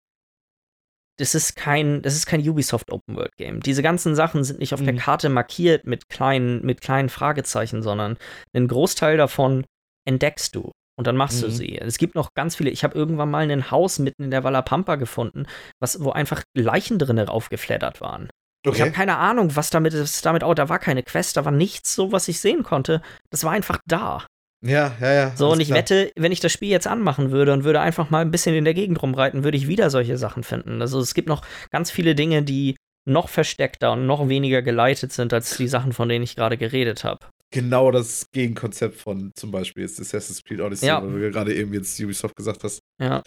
[1.19, 3.61] das ist kein, das ist kein Ubisoft Open World Game.
[3.61, 4.87] Diese ganzen Sachen sind nicht auf mhm.
[4.87, 8.17] der Karte markiert mit kleinen, mit kleinen Fragezeichen, sondern
[8.55, 9.67] einen Großteil davon
[10.09, 11.47] entdeckst du und dann machst mhm.
[11.47, 11.79] du sie.
[11.79, 12.71] Es gibt noch ganz viele.
[12.71, 15.47] Ich habe irgendwann mal ein Haus mitten in der Walla Pampa gefunden,
[15.81, 18.31] was, wo einfach Leichen drinnen aufgeflattert waren.
[18.67, 18.77] Okay.
[18.77, 21.53] Ich habe keine Ahnung, was damit, was damit auch, da war keine Quest, da war
[21.53, 23.01] nichts so, was ich sehen konnte.
[23.31, 24.27] Das war einfach da.
[24.63, 25.37] Ja, ja, ja.
[25.37, 25.79] So, und ich klar.
[25.79, 28.65] wette, wenn ich das Spiel jetzt anmachen würde und würde einfach mal ein bisschen in
[28.65, 30.83] der Gegend rumreiten, würde ich wieder solche Sachen finden.
[30.83, 32.77] Also es gibt noch ganz viele Dinge, die
[33.09, 37.05] noch versteckter und noch weniger geleitet sind als die Sachen, von denen ich gerade geredet
[37.05, 37.21] habe.
[37.53, 41.03] Genau das Gegenkonzept von zum Beispiel ist Assassin's Creed Odyssey, ja.
[41.03, 42.79] weil du gerade eben jetzt Ubisoft gesagt hast.
[43.01, 43.23] Ja.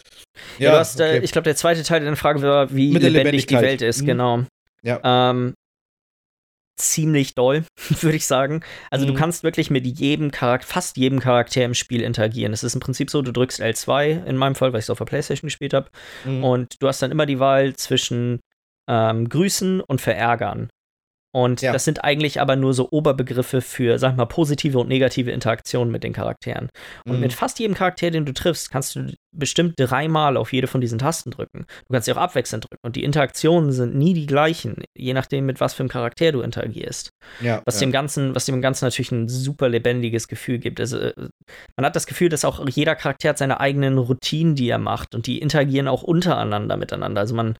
[0.58, 1.18] ja, ja hast, okay.
[1.18, 4.02] äh, ich glaube, der zweite Teil deiner Frage war, wie Mit lebendig die Welt ist,
[4.02, 4.06] mhm.
[4.06, 4.44] genau.
[4.84, 5.00] Ja.
[5.02, 5.54] Ähm,
[6.76, 7.64] ziemlich doll,
[8.00, 8.62] würde ich sagen.
[8.90, 9.12] Also mhm.
[9.12, 12.52] du kannst wirklich mit jedem Charakter, fast jedem Charakter im Spiel interagieren.
[12.52, 14.98] Es ist im Prinzip so, du drückst L2 in meinem Fall, weil ich es auf
[14.98, 15.88] der Playstation gespielt habe.
[16.24, 16.44] Mhm.
[16.44, 18.40] Und du hast dann immer die Wahl zwischen
[18.88, 20.68] ähm, Grüßen und Verärgern.
[21.34, 21.72] Und ja.
[21.72, 26.04] das sind eigentlich aber nur so Oberbegriffe für, sag mal, positive und negative Interaktionen mit
[26.04, 26.68] den Charakteren.
[27.04, 27.20] Und mhm.
[27.20, 31.00] mit fast jedem Charakter, den du triffst, kannst du bestimmt dreimal auf jede von diesen
[31.00, 31.66] Tasten drücken.
[31.88, 32.86] Du kannst sie auch abwechselnd drücken.
[32.86, 36.40] Und die Interaktionen sind nie die gleichen, je nachdem, mit was für einem Charakter du
[36.40, 37.10] interagierst.
[37.40, 37.86] Ja, was, ja.
[37.86, 40.78] Dem Ganzen, was dem Ganzen natürlich ein super lebendiges Gefühl gibt.
[40.78, 41.14] Also, äh,
[41.76, 45.16] man hat das Gefühl, dass auch jeder Charakter hat seine eigenen Routinen, die er macht.
[45.16, 47.22] Und die interagieren auch untereinander miteinander.
[47.22, 47.56] Also man,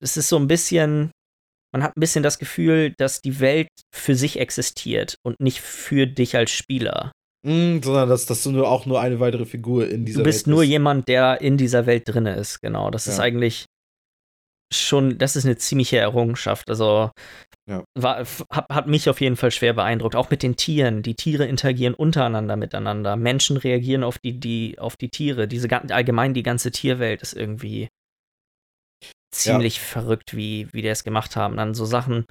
[0.00, 1.12] es ist so ein bisschen
[1.72, 6.06] man hat ein bisschen das Gefühl, dass die Welt für sich existiert und nicht für
[6.06, 7.12] dich als Spieler.
[7.46, 10.46] Mm, sondern dass, dass du nur auch nur eine weitere Figur in dieser Welt bist.
[10.46, 12.90] Du bist nur jemand, der in dieser Welt drin ist, genau.
[12.90, 13.12] Das ja.
[13.12, 13.66] ist eigentlich
[14.72, 16.68] schon, das ist eine ziemliche Errungenschaft.
[16.68, 17.10] Also
[17.68, 17.82] ja.
[17.98, 20.16] war, hat, hat mich auf jeden Fall schwer beeindruckt.
[20.16, 21.02] Auch mit den Tieren.
[21.02, 23.16] Die Tiere interagieren untereinander miteinander.
[23.16, 25.48] Menschen reagieren auf die, die, auf die Tiere.
[25.48, 27.88] Diese allgemein die ganze Tierwelt ist irgendwie
[29.30, 29.82] ziemlich ja.
[29.82, 31.56] verrückt, wie, wie die es gemacht haben.
[31.56, 32.26] Dann so Sachen,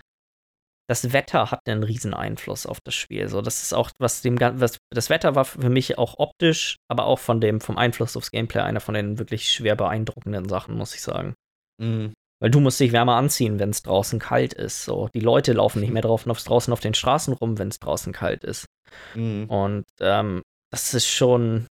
[0.90, 3.28] das Wetter hat einen riesen Einfluss auf das Spiel.
[3.30, 7.06] So, das ist auch, was dem was, das Wetter war für mich auch optisch, aber
[7.06, 10.96] auch von dem, vom Einfluss aufs Gameplay einer von den wirklich schwer beeindruckenden Sachen, muss
[10.96, 11.36] ich sagen.
[11.80, 12.14] Mhm.
[12.42, 14.86] Weil du musst dich wärmer anziehen, wenn es draußen kalt ist.
[14.86, 18.12] So, die Leute laufen nicht mehr drauf, draußen auf den Straßen rum, wenn es draußen
[18.14, 18.66] kalt ist.
[19.14, 19.46] Mhm.
[19.50, 21.68] Und ähm, das ist schon,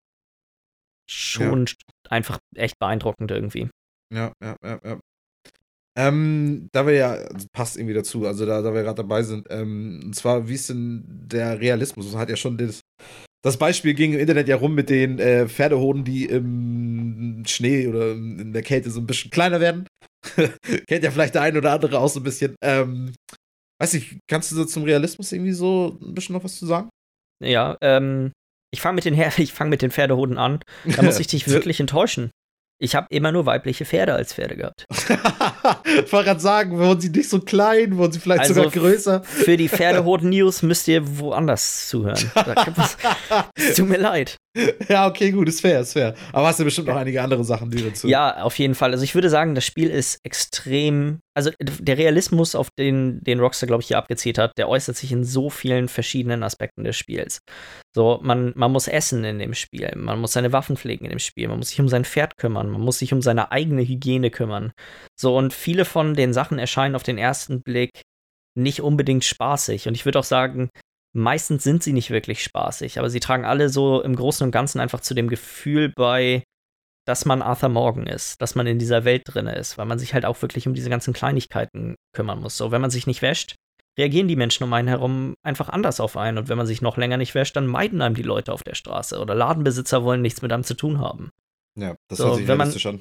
[1.08, 1.74] schon ja.
[2.10, 3.68] einfach echt beeindruckend irgendwie.
[4.12, 4.98] Ja, ja, ja, ja.
[5.96, 9.46] Ähm, da wir ja, also passt irgendwie dazu, also da, da wir gerade dabei sind,
[9.50, 12.11] ähm, und zwar, wie ist denn der Realismus?
[12.11, 12.80] Man hat ja schon das,
[13.44, 18.12] das Beispiel ging im Internet ja rum mit den äh, Pferdehoden, die im Schnee oder
[18.12, 19.87] in der Kälte so ein bisschen kleiner werden.
[20.88, 22.57] Kennt ja vielleicht der ein oder andere auch so ein bisschen.
[22.62, 23.12] Ähm,
[23.80, 26.88] weiß ich, kannst du so zum Realismus irgendwie so ein bisschen noch was zu sagen?
[27.44, 28.33] Ja, ähm,
[28.72, 29.14] ich fange mit, den
[29.48, 30.61] fang mit den Pferdehoden an.
[30.85, 32.30] Da muss ich dich wirklich enttäuschen.
[32.85, 34.85] Ich habe immer nur weibliche Pferde als Pferde gehabt.
[34.90, 35.09] ich
[36.12, 39.23] wollte gerade sagen, wurden sie nicht so klein, wurden sie vielleicht also sogar größer?
[39.25, 42.31] Für die Pferdehoden-News müsst ihr woanders zuhören.
[43.57, 44.37] Es tut mir leid.
[44.88, 46.14] Ja, okay, gut, ist fair, ist fair.
[46.32, 48.06] Aber hast du bestimmt noch einige andere Sachen, die dazu.
[48.06, 48.92] Ja, auf jeden Fall.
[48.92, 51.20] Also ich würde sagen, das Spiel ist extrem.
[51.36, 55.10] Also der Realismus, auf den, den Rockstar, glaube ich, hier abgezählt hat, der äußert sich
[55.10, 57.40] in so vielen verschiedenen Aspekten des Spiels.
[57.94, 61.18] So, man, man muss essen in dem Spiel, man muss seine Waffen pflegen in dem
[61.18, 64.30] Spiel, man muss sich um sein Pferd kümmern, man muss sich um seine eigene Hygiene
[64.30, 64.72] kümmern.
[65.18, 68.02] So, und viele von den Sachen erscheinen auf den ersten Blick
[68.56, 69.88] nicht unbedingt spaßig.
[69.88, 70.70] Und ich würde auch sagen,
[71.16, 74.81] Meistens sind sie nicht wirklich spaßig, aber sie tragen alle so im Großen und Ganzen
[74.81, 76.42] einfach zu dem Gefühl bei,
[77.07, 80.12] dass man Arthur Morgan ist, dass man in dieser Welt drin ist, weil man sich
[80.12, 82.57] halt auch wirklich um diese ganzen Kleinigkeiten kümmern muss.
[82.57, 83.55] So, wenn man sich nicht wäscht,
[83.98, 86.38] reagieren die Menschen um einen herum einfach anders auf einen.
[86.38, 88.74] Und wenn man sich noch länger nicht wäscht, dann meiden einem die Leute auf der
[88.74, 91.31] Straße oder Ladenbesitzer wollen nichts mit einem zu tun haben.
[91.79, 93.00] Ja, das so, hört sich wenn man, an.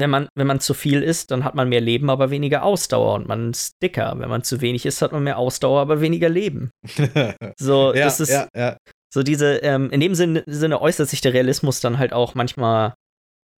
[0.00, 3.14] Wenn man, wenn man zu viel isst, dann hat man mehr Leben, aber weniger Ausdauer
[3.14, 4.14] und man ist dicker.
[4.18, 6.70] Wenn man zu wenig isst, hat man mehr Ausdauer, aber weniger Leben.
[7.58, 8.76] so, ja, das ist ja, ja.
[9.12, 12.94] so diese, ähm, in dem Sinne, Sinne äußert sich der Realismus dann halt auch manchmal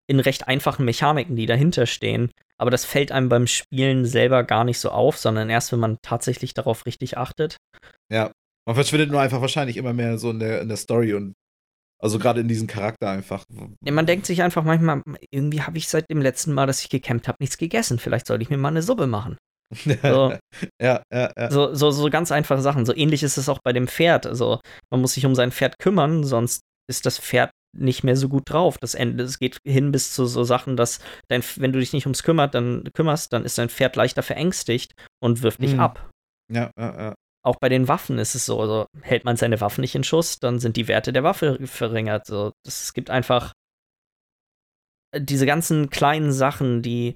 [0.08, 2.30] in recht einfachen Mechaniken, die dahinter stehen.
[2.58, 5.98] Aber das fällt einem beim Spielen selber gar nicht so auf, sondern erst, wenn man
[6.02, 7.56] tatsächlich darauf richtig achtet.
[8.10, 8.30] Ja,
[8.66, 11.34] man verschwindet nur einfach wahrscheinlich immer mehr so in der, in der Story und
[11.98, 13.44] also gerade in diesem Charakter einfach.
[13.84, 16.90] Ja, man denkt sich einfach manchmal, irgendwie habe ich seit dem letzten Mal, dass ich
[16.90, 17.98] gecampt habe, nichts gegessen.
[17.98, 19.36] Vielleicht sollte ich mir mal eine Suppe machen.
[19.74, 20.34] So,
[20.80, 21.50] ja, ja, ja.
[21.50, 22.86] So, so, so ganz einfache Sachen.
[22.86, 24.26] So ähnlich ist es auch bei dem Pferd.
[24.26, 28.28] Also man muss sich um sein Pferd kümmern, sonst ist das Pferd nicht mehr so
[28.28, 28.78] gut drauf.
[28.78, 32.06] Das Ende, es geht hin bis zu so Sachen, dass dein, wenn du dich nicht
[32.06, 35.80] ums kümmert, dann kümmerst, dann ist dein Pferd leichter verängstigt und wirft dich mhm.
[35.80, 36.10] ab.
[36.52, 37.14] Ja, ja, ja.
[37.46, 40.40] Auch bei den Waffen ist es so, also hält man seine Waffen nicht in Schuss,
[40.40, 42.26] dann sind die Werte der Waffe verringert.
[42.26, 43.52] So, es gibt einfach
[45.16, 47.14] diese ganzen kleinen Sachen, die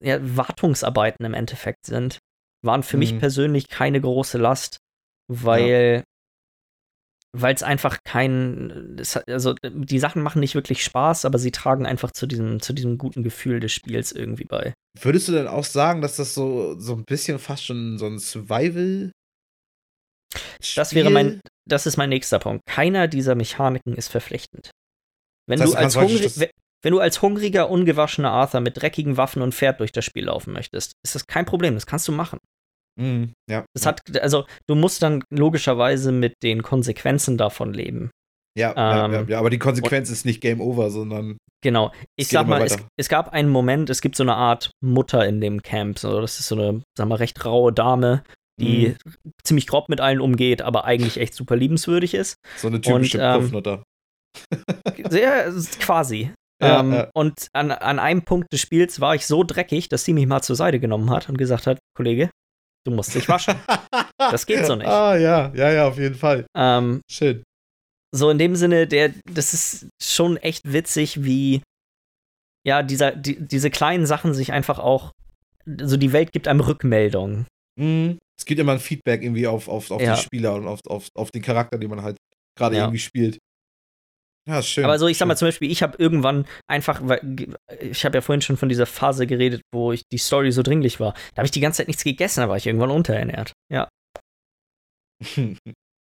[0.00, 2.18] ja, Wartungsarbeiten im Endeffekt sind,
[2.64, 3.00] waren für mhm.
[3.00, 4.78] mich persönlich keine große Last,
[5.30, 6.02] weil
[7.36, 12.10] weil es einfach kein, also die Sachen machen nicht wirklich Spaß, aber sie tragen einfach
[12.10, 14.72] zu diesem, zu diesem guten Gefühl des Spiels irgendwie bei.
[14.98, 18.18] Würdest du denn auch sagen, dass das so, so ein bisschen fast schon so ein
[18.18, 19.12] Survival
[20.74, 22.62] das wäre mein, das ist mein nächster Punkt.
[22.66, 24.70] Keiner dieser Mechaniken ist verpflichtend.
[25.46, 26.50] Wenn, das heißt, du als hungrig,
[26.82, 30.52] wenn du als hungriger, ungewaschener Arthur mit dreckigen Waffen und Pferd durch das Spiel laufen
[30.52, 31.74] möchtest, ist das kein Problem.
[31.74, 32.38] Das kannst du machen.
[33.00, 33.64] Mm, ja.
[33.74, 38.10] Das hat, also du musst dann logischerweise mit den Konsequenzen davon leben.
[38.56, 41.38] Ja, ähm, ja, ja, aber die Konsequenz ist nicht Game Over, sondern.
[41.62, 41.92] Genau.
[42.16, 45.40] Ich sag mal, es, es, gab einen Moment, es gibt so eine Art Mutter in
[45.40, 45.98] dem Camp.
[45.98, 48.24] So, das ist so eine, sag mal, recht raue Dame,
[48.58, 49.32] die mhm.
[49.42, 52.36] ziemlich grob mit allen umgeht, aber eigentlich echt super liebenswürdig ist.
[52.56, 53.82] So eine typische ähm,
[55.08, 56.32] Sehr, quasi.
[56.60, 57.10] Ja, ähm, ja.
[57.14, 60.42] Und an, an einem Punkt des Spiels war ich so dreckig, dass sie mich mal
[60.42, 62.30] zur Seite genommen hat und gesagt hat, Kollege,
[62.84, 63.54] du musst dich waschen.
[64.18, 64.88] das geht so nicht.
[64.88, 66.46] Ah, ja, ja, ja, auf jeden Fall.
[66.56, 67.44] Ähm, Schön.
[68.12, 71.62] So in dem Sinne, der, das ist schon echt witzig, wie
[72.66, 75.12] ja, dieser, die, diese kleinen Sachen sich einfach auch,
[75.64, 77.46] so also die Welt gibt einem Rückmeldungen.
[77.78, 80.14] Mhm es gibt immer ein Feedback irgendwie auf, auf, auf ja.
[80.14, 82.16] die Spieler und auf, auf, auf den Charakter, den man halt
[82.56, 82.84] gerade ja.
[82.84, 83.38] irgendwie spielt.
[84.48, 84.84] Ja, schön.
[84.84, 87.02] Aber so, ich sag mal zum Beispiel, ich habe irgendwann einfach,
[87.80, 91.00] ich habe ja vorhin schon von dieser Phase geredet, wo ich die Story so dringlich
[91.00, 91.12] war.
[91.34, 93.52] Da habe ich die ganze Zeit nichts gegessen, da war ich irgendwann unterernährt.
[93.70, 93.88] Ja.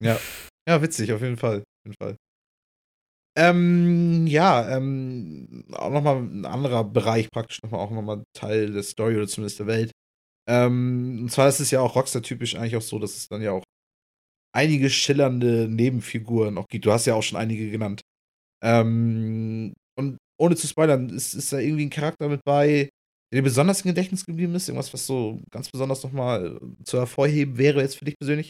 [0.03, 0.19] ja.
[0.67, 1.59] Ja, witzig, auf jeden Fall.
[1.59, 2.17] Auf jeden Fall.
[3.37, 9.17] Ähm, ja, ähm, auch nochmal ein anderer Bereich, praktisch nochmal auch nochmal Teil der Story
[9.17, 9.91] oder zumindest der Welt.
[10.47, 13.51] Ähm, und zwar ist es ja auch Rockstar-typisch eigentlich auch so, dass es dann ja
[13.51, 13.63] auch
[14.53, 16.85] einige schillernde Nebenfiguren auch gibt.
[16.85, 18.01] Du hast ja auch schon einige genannt.
[18.63, 22.89] Ähm, und ohne zu spoilern, ist, ist da irgendwie ein Charakter mit bei,
[23.31, 24.67] der dir besonders im Gedächtnis geblieben ist?
[24.67, 28.49] Irgendwas, was so ganz besonders nochmal zu hervorheben wäre jetzt für dich persönlich?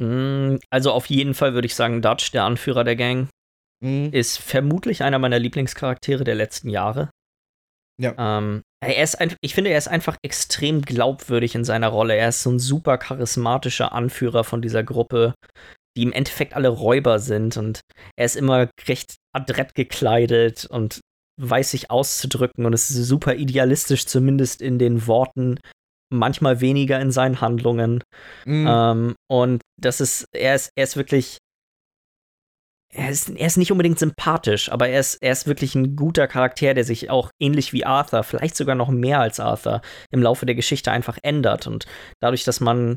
[0.00, 3.28] Mm, also auf jeden Fall würde ich sagen, Dutch, der Anführer der Gang,
[3.80, 4.10] mhm.
[4.12, 7.10] ist vermutlich einer meiner Lieblingscharaktere der letzten Jahre.
[8.00, 8.14] Ja.
[8.18, 12.16] Ähm, er ist ein, ich finde, er ist einfach extrem glaubwürdig in seiner Rolle.
[12.16, 15.34] Er ist so ein super charismatischer Anführer von dieser Gruppe,
[15.96, 17.56] die im Endeffekt alle Räuber sind.
[17.56, 17.80] Und
[18.16, 21.00] er ist immer recht adrett gekleidet und
[21.40, 25.58] weiß sich auszudrücken und ist super idealistisch, zumindest in den Worten,
[26.12, 28.02] manchmal weniger in seinen Handlungen.
[28.44, 28.66] Mhm.
[28.68, 31.38] Ähm, und das ist, er ist, er ist wirklich
[32.94, 36.28] er ist, er ist nicht unbedingt sympathisch, aber er ist, er ist wirklich ein guter
[36.28, 40.46] Charakter, der sich auch ähnlich wie Arthur, vielleicht sogar noch mehr als Arthur, im Laufe
[40.46, 41.66] der Geschichte einfach ändert.
[41.66, 41.86] Und
[42.20, 42.96] dadurch, dass man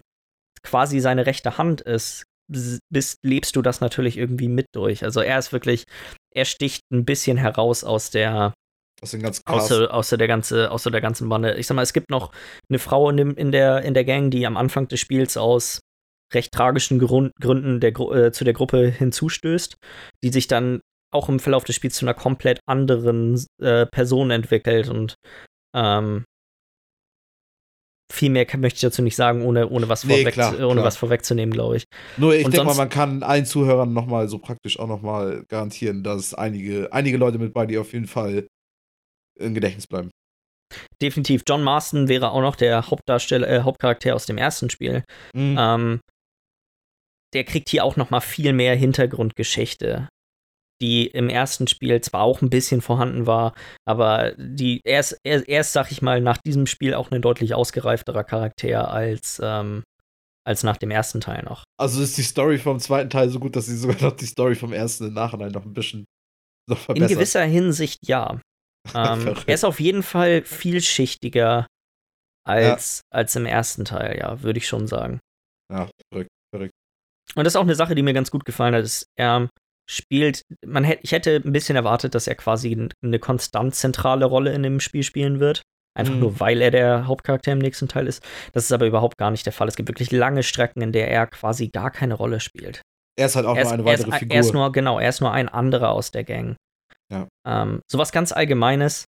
[0.64, 5.04] quasi seine rechte Hand ist, bist, lebst du das natürlich irgendwie mit durch.
[5.04, 5.84] Also er ist wirklich,
[6.34, 8.54] er sticht ein bisschen heraus aus der,
[9.02, 11.56] aus den ganzen außer, außer, der ganze, außer der ganzen Bande.
[11.56, 12.32] Ich sag mal, es gibt noch
[12.70, 15.82] eine Frau in, dem, in, der, in der Gang, die am Anfang des Spiels aus
[16.34, 19.78] recht tragischen Grund, Gründen der, äh, zu der Gruppe hinzustößt,
[20.24, 20.82] die sich dann
[21.14, 25.16] auch im Verlauf des Spiels zu einer komplett anderen äh, Person entwickelt und
[25.76, 26.26] ähm,
[28.12, 30.74] viel mehr kann, möchte ich dazu nicht sagen, ohne, ohne, was, nee, vorweg, klar, ohne
[30.74, 30.86] klar.
[30.86, 31.84] was vorwegzunehmen, glaube ich.
[32.18, 36.34] Nur ich denke mal, man kann allen Zuhörern nochmal so praktisch auch nochmal garantieren, dass
[36.34, 38.48] einige, einige Leute mit bei dir auf jeden Fall
[39.38, 40.10] im Gedächtnis bleiben.
[41.02, 41.44] Definitiv.
[41.48, 45.04] John Marston wäre auch noch der Hauptdarsteller, äh, Hauptcharakter aus dem ersten Spiel.
[45.34, 45.56] Mhm.
[45.60, 46.00] Ähm,
[47.38, 50.10] der kriegt hier auch noch mal viel mehr Hintergrundgeschichte,
[50.82, 53.54] die im ersten Spiel zwar auch ein bisschen vorhanden war,
[53.86, 57.22] aber die er ist, er, er ist sag ich mal, nach diesem Spiel auch ein
[57.22, 59.84] deutlich ausgereifterer Charakter als, ähm,
[60.48, 61.64] als nach dem ersten Teil noch.
[61.80, 64.56] Also ist die Story vom zweiten Teil so gut, dass sie sogar noch die Story
[64.56, 66.06] vom ersten im Nachhinein noch ein bisschen
[66.68, 67.12] noch verbessert.
[67.12, 68.42] In gewisser Hinsicht ja.
[68.96, 71.68] Ähm, er ist auf jeden Fall vielschichtiger
[72.48, 73.20] als, ja.
[73.20, 75.20] als im ersten Teil, ja, würde ich schon sagen.
[75.70, 76.72] Ja, verrückt, verrückt.
[77.36, 78.84] Und das ist auch eine Sache, die mir ganz gut gefallen hat.
[78.84, 79.50] Ist, er
[79.90, 84.54] spielt, man hätte, ich hätte ein bisschen erwartet, dass er quasi eine konstant zentrale Rolle
[84.54, 85.62] in dem Spiel spielen wird.
[85.98, 86.20] Einfach mhm.
[86.20, 88.24] nur, weil er der Hauptcharakter im nächsten Teil ist.
[88.54, 89.68] Das ist aber überhaupt gar nicht der Fall.
[89.68, 92.82] Es gibt wirklich lange Strecken, in der er quasi gar keine Rolle spielt.
[93.18, 94.36] Er ist halt auch er nur eine weitere ist, Figur.
[94.36, 96.56] Er ist nur, genau, er ist nur ein anderer aus der Gang.
[97.12, 97.28] Ja.
[97.48, 99.06] Ähm, sowas ganz Allgemeines.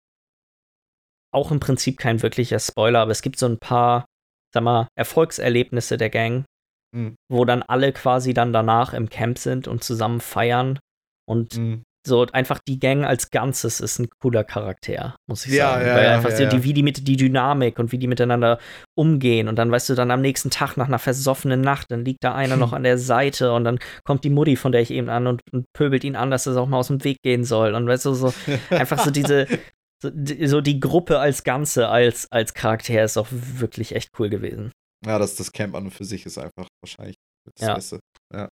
[1.33, 4.05] Auch im Prinzip kein wirklicher Spoiler, aber es gibt so ein paar,
[4.53, 6.45] sag mal, Erfolgserlebnisse der Gang,
[6.93, 7.15] mhm.
[7.29, 10.79] wo dann alle quasi dann danach im Camp sind und zusammen feiern.
[11.25, 15.73] Und mhm so einfach die Gang als Ganzes ist ein cooler Charakter, muss ich ja,
[15.73, 15.85] sagen.
[15.85, 18.57] Ja, Weil ja, einfach so die, wie die mit die Dynamik und wie die miteinander
[18.97, 19.47] umgehen.
[19.47, 22.33] Und dann weißt du, dann am nächsten Tag nach einer versoffenen Nacht, dann liegt da
[22.33, 25.27] einer noch an der Seite und dann kommt die Mutti von der ich eben an
[25.27, 27.75] und, und pöbelt ihn an, dass er auch mal aus dem Weg gehen soll.
[27.75, 28.33] Und weißt du, so
[28.69, 29.45] einfach so diese,
[30.01, 34.29] so die, so die Gruppe als Ganze, als, als Charakter ist auch wirklich echt cool
[34.29, 34.71] gewesen.
[35.05, 37.75] Ja, das, das Camp an und für sich ist einfach wahrscheinlich das Ja.
[37.75, 37.99] Beste.
[38.33, 38.49] Ja.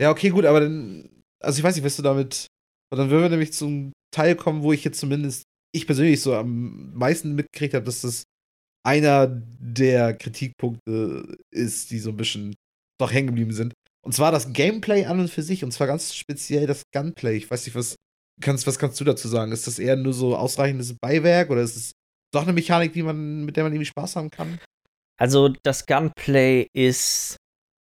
[0.00, 2.46] ja, okay, gut, aber dann, also ich weiß nicht, wirst du damit,
[2.92, 5.42] und dann würden wir nämlich zum Teil kommen, wo ich jetzt zumindest,
[5.74, 8.24] ich persönlich so am meisten mitgekriegt habe, dass das
[8.84, 12.54] einer der Kritikpunkte ist, die so ein bisschen
[13.00, 13.72] doch hängen geblieben sind.
[14.04, 17.36] Und zwar das Gameplay an und für sich, und zwar ganz speziell das Gunplay.
[17.36, 17.94] Ich weiß nicht, was
[18.40, 19.52] kannst, was kannst du dazu sagen?
[19.52, 21.92] Ist das eher nur so ausreichendes Beiwerk oder ist es
[22.32, 24.58] doch eine Mechanik, die man, mit der man irgendwie Spaß haben kann?
[25.22, 27.36] Also das Gunplay ist,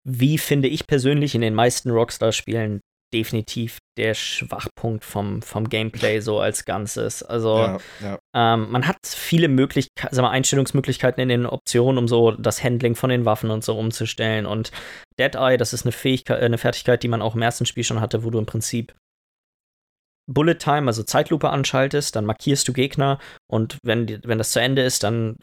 [0.09, 2.81] wie finde ich persönlich in den meisten Rockstar-Spielen,
[3.13, 7.23] definitiv der Schwachpunkt vom, vom Gameplay so als Ganzes.
[7.23, 8.19] Also Ja, ja.
[8.35, 12.95] ähm, man hat viele Möglichkeiten, sagen wir, Einstellungsmöglichkeiten in den Optionen, um so das Handling
[12.95, 14.47] von den Waffen und so umzustellen.
[14.47, 14.73] Und
[15.19, 18.01] Dead Eye, das ist eine Fähigkeit, eine Fertigkeit, die man auch im ersten Spiel schon
[18.01, 18.95] hatte, wo du im Prinzip
[20.27, 24.83] Bullet Time, also Zeitlupe anschaltest, dann markierst du Gegner und wenn, wenn das zu Ende
[24.83, 25.37] ist, dann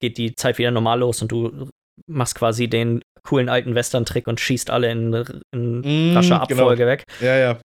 [0.00, 1.68] geht die Zeit wieder normal los und du
[2.06, 5.12] machst quasi den coolen alten Western-Trick und schießt alle in,
[5.52, 6.62] in Mm, rascher genau.
[6.62, 7.04] Abfolge weg.
[7.20, 7.60] Ja, ja.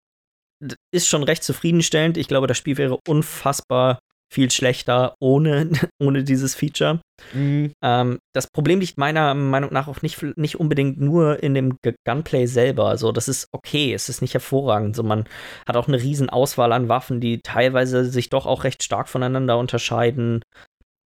[0.92, 2.18] Ist schon recht zufriedenstellend.
[2.18, 4.00] Ich glaube, das Spiel wäre unfassbar
[4.34, 5.70] viel schlechter ohne,
[6.02, 7.00] ohne dieses Feature.
[7.34, 7.72] Mhm.
[7.84, 12.48] Ähm, das Problem liegt meiner Meinung nach auch nicht, nicht unbedingt nur in dem Gunplay
[12.48, 12.88] selber.
[12.88, 14.96] Also, das ist okay, es ist nicht hervorragend.
[14.96, 15.26] So, man
[15.68, 19.58] hat auch eine riesen Auswahl an Waffen, die teilweise sich doch auch recht stark voneinander
[19.58, 20.42] unterscheiden.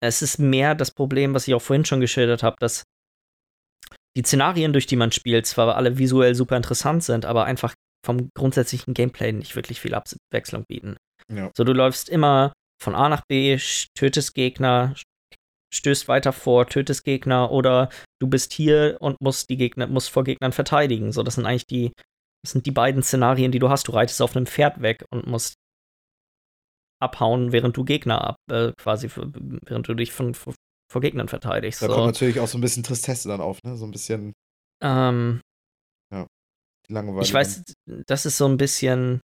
[0.04, 2.84] Es ist mehr das Problem, was ich auch vorhin schon geschildert habe, dass
[4.16, 8.30] die Szenarien, durch die man spielt, zwar alle visuell super interessant sind, aber einfach vom
[8.36, 10.98] grundsätzlichen Gameplay nicht wirklich viel Abwechslung bieten.
[11.32, 11.52] Ja.
[11.56, 13.58] So, du läufst immer von A nach B,
[13.96, 14.96] tötest Gegner,
[15.74, 20.24] stößt weiter vor, tötest Gegner oder du bist hier und musst die Gegner, musst vor
[20.24, 21.12] Gegnern verteidigen.
[21.12, 21.92] So, das sind eigentlich die,
[22.44, 23.88] das sind die beiden Szenarien, die du hast.
[23.88, 25.56] Du reitest auf einem Pferd weg und musst
[27.02, 30.54] abhauen, während du Gegner ab, äh, quasi, für, während du dich von, vor,
[30.92, 31.82] vor Gegnern verteidigst.
[31.82, 31.94] Da So.
[31.94, 33.78] kommt natürlich auch so ein bisschen Tristesse dann auf, ne?
[33.78, 34.34] So ein bisschen
[34.84, 35.42] Ähm,
[36.90, 37.26] Langeweile.
[37.26, 37.64] ich weiß,
[38.08, 39.20] das ist so ein bisschen,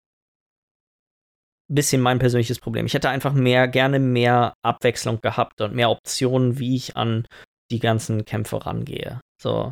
[1.72, 2.86] bisschen mein persönliches Problem.
[2.86, 7.26] Ich hätte einfach mehr, gerne mehr Abwechslung gehabt und mehr Optionen, wie ich an
[7.72, 9.22] die ganzen Kämpfe rangehe.
[9.42, 9.72] So.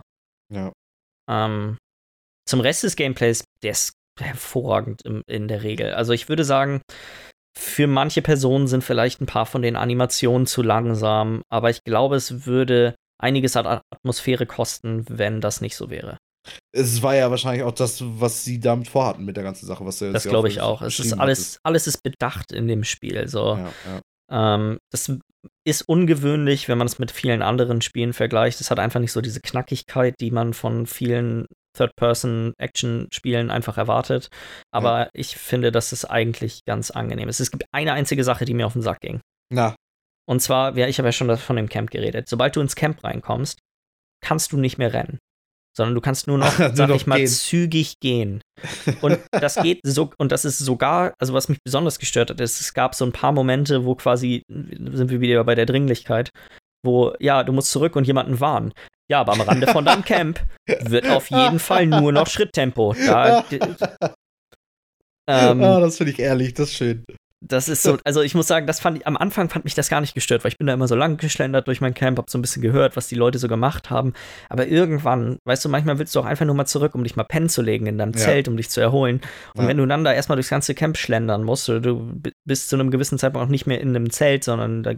[0.53, 0.71] Ja.
[1.29, 1.77] Ähm,
[2.47, 5.93] zum Rest des Gameplays, der ist hervorragend im, in der Regel.
[5.93, 6.81] Also ich würde sagen,
[7.57, 12.15] für manche Personen sind vielleicht ein paar von den Animationen zu langsam, aber ich glaube,
[12.15, 16.17] es würde einiges an Atmosphäre kosten, wenn das nicht so wäre.
[16.71, 19.99] Es war ja wahrscheinlich auch das, was sie damit vorhatten mit der ganzen Sache, was
[19.99, 20.81] Das glaube ich auch.
[20.81, 23.27] Es ist alles, alles ist bedacht in dem Spiel.
[23.27, 23.57] So.
[23.57, 24.55] Ja, ja.
[24.55, 25.11] Ähm, das
[25.65, 28.59] ist ungewöhnlich, wenn man es mit vielen anderen Spielen vergleicht.
[28.59, 31.45] Es hat einfach nicht so diese Knackigkeit, die man von vielen
[31.77, 34.29] Third-Person-Action-Spielen einfach erwartet.
[34.71, 37.39] Aber ich finde, dass es eigentlich ganz angenehm ist.
[37.39, 39.21] Es gibt eine einzige Sache, die mir auf den Sack ging.
[39.53, 39.75] Na,
[40.27, 42.27] Und zwar, ja, ich habe ja schon von dem Camp geredet.
[42.29, 43.59] Sobald du ins Camp reinkommst,
[44.23, 45.19] kannst du nicht mehr rennen.
[45.75, 47.27] Sondern du kannst nur noch, Nur sag noch ich mal, gehen.
[47.27, 48.41] zügig gehen.
[49.01, 52.59] Und das geht so, und das ist sogar, also was mich besonders gestört hat, ist,
[52.59, 56.29] es gab so ein paar Momente, wo quasi, sind wir wieder bei der Dringlichkeit,
[56.83, 58.73] wo, ja, du musst zurück und jemanden warnen.
[59.11, 62.95] Ja, aber am Rande von deinem Camp wird auf jeden Fall nur noch Schritttempo.
[63.05, 63.43] Da,
[65.27, 67.03] ähm, ah, das finde ich ehrlich, das ist schön.
[67.43, 69.89] Das ist so, also ich muss sagen, das fand ich, am Anfang fand mich das
[69.89, 72.29] gar nicht gestört, weil ich bin da immer so lang geschlendert durch mein Camp, hab
[72.29, 74.13] so ein bisschen gehört, was die Leute so gemacht haben.
[74.47, 77.23] Aber irgendwann, weißt du, manchmal willst du auch einfach nur mal zurück, um dich mal
[77.23, 78.19] pennen zu legen in deinem Ja.
[78.19, 79.21] Zelt, um dich zu erholen.
[79.55, 79.69] Und Ja.
[79.69, 82.75] wenn du dann da erstmal durchs ganze Camp schlendern musst, oder du bi- bist zu
[82.75, 84.91] einem gewissen Zeitpunkt auch nicht mehr in einem Zelt, sondern, da,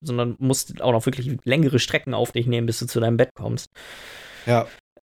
[0.00, 3.30] sondern musst auch noch wirklich längere Strecken auf dich nehmen, bis du zu deinem Bett
[3.34, 3.68] kommst.
[4.46, 4.66] Ja,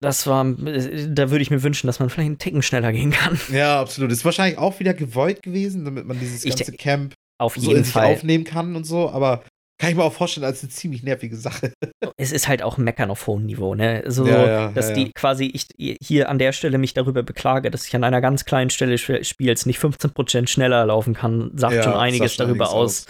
[0.02, 3.38] Das war, da würde ich mir wünschen, dass man vielleicht einen Ticken schneller gehen kann.
[3.52, 4.10] ja, absolut.
[4.12, 7.74] Ist wahrscheinlich auch wieder gewollt gewesen, damit man dieses Ich ganze denk- Camp Auf so
[7.74, 8.12] sich Fall.
[8.12, 9.44] aufnehmen kann und so, aber
[9.80, 11.72] kann ich mir auch vorstellen, als eine ziemlich nervige Sache.
[12.18, 14.04] Es ist halt auch Meckern auf hohem Niveau, ne?
[14.06, 15.66] So, ja, ja, dass ja, die quasi ich
[16.00, 19.66] hier an der Stelle mich darüber beklage, dass ich an einer ganz kleinen Stelle Spiels
[19.66, 23.06] nicht 15% schneller laufen kann, sagt schon einiges darüber aus,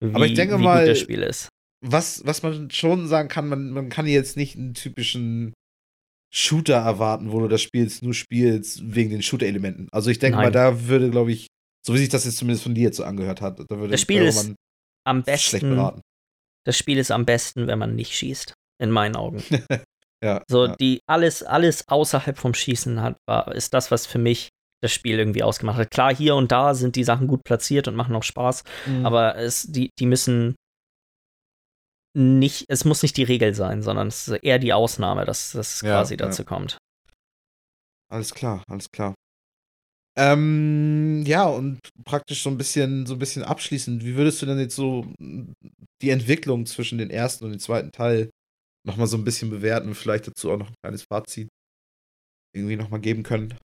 [0.00, 1.48] wie, Aber ich denke wie mal, gut das Spiel ist.
[1.84, 5.52] Was, was man schon sagen kann, man, man kann jetzt nicht einen typischen
[6.34, 9.88] Shooter erwarten, wo du das Spiel nur spielst wegen den Shooter-Elementen.
[9.92, 11.48] Also ich denke mal, da würde, glaube ich,
[11.84, 14.00] so wie sich das jetzt zumindest von dir jetzt so angehört hat, da würde das
[14.00, 14.52] Spiel ist
[15.04, 16.00] am besten
[16.64, 18.54] das Spiel ist am besten, wenn man nicht schießt.
[18.80, 19.42] In meinen Augen.
[20.24, 20.42] ja.
[20.48, 20.76] So, ja.
[20.76, 24.48] die alles, alles außerhalb vom Schießen hat, war, ist das, was für mich
[24.82, 25.90] das Spiel irgendwie ausgemacht hat.
[25.90, 29.06] Klar, hier und da sind die Sachen gut platziert und machen auch Spaß, mhm.
[29.06, 30.56] aber es, die, die müssen
[32.14, 35.80] nicht, es muss nicht die Regel sein, sondern es ist eher die Ausnahme, dass das
[35.80, 36.78] ja, quasi dazu kommt.
[38.10, 39.14] Alles klar, alles klar.
[40.18, 44.58] Ähm, ja, und praktisch so ein bisschen, so ein bisschen abschließend, wie würdest du denn
[44.58, 45.06] jetzt so
[46.02, 48.30] die Entwicklung zwischen den ersten und dem zweiten Teil
[48.86, 51.48] nochmal so ein bisschen bewerten und vielleicht dazu auch noch ein kleines Fazit
[52.54, 53.56] irgendwie nochmal geben können?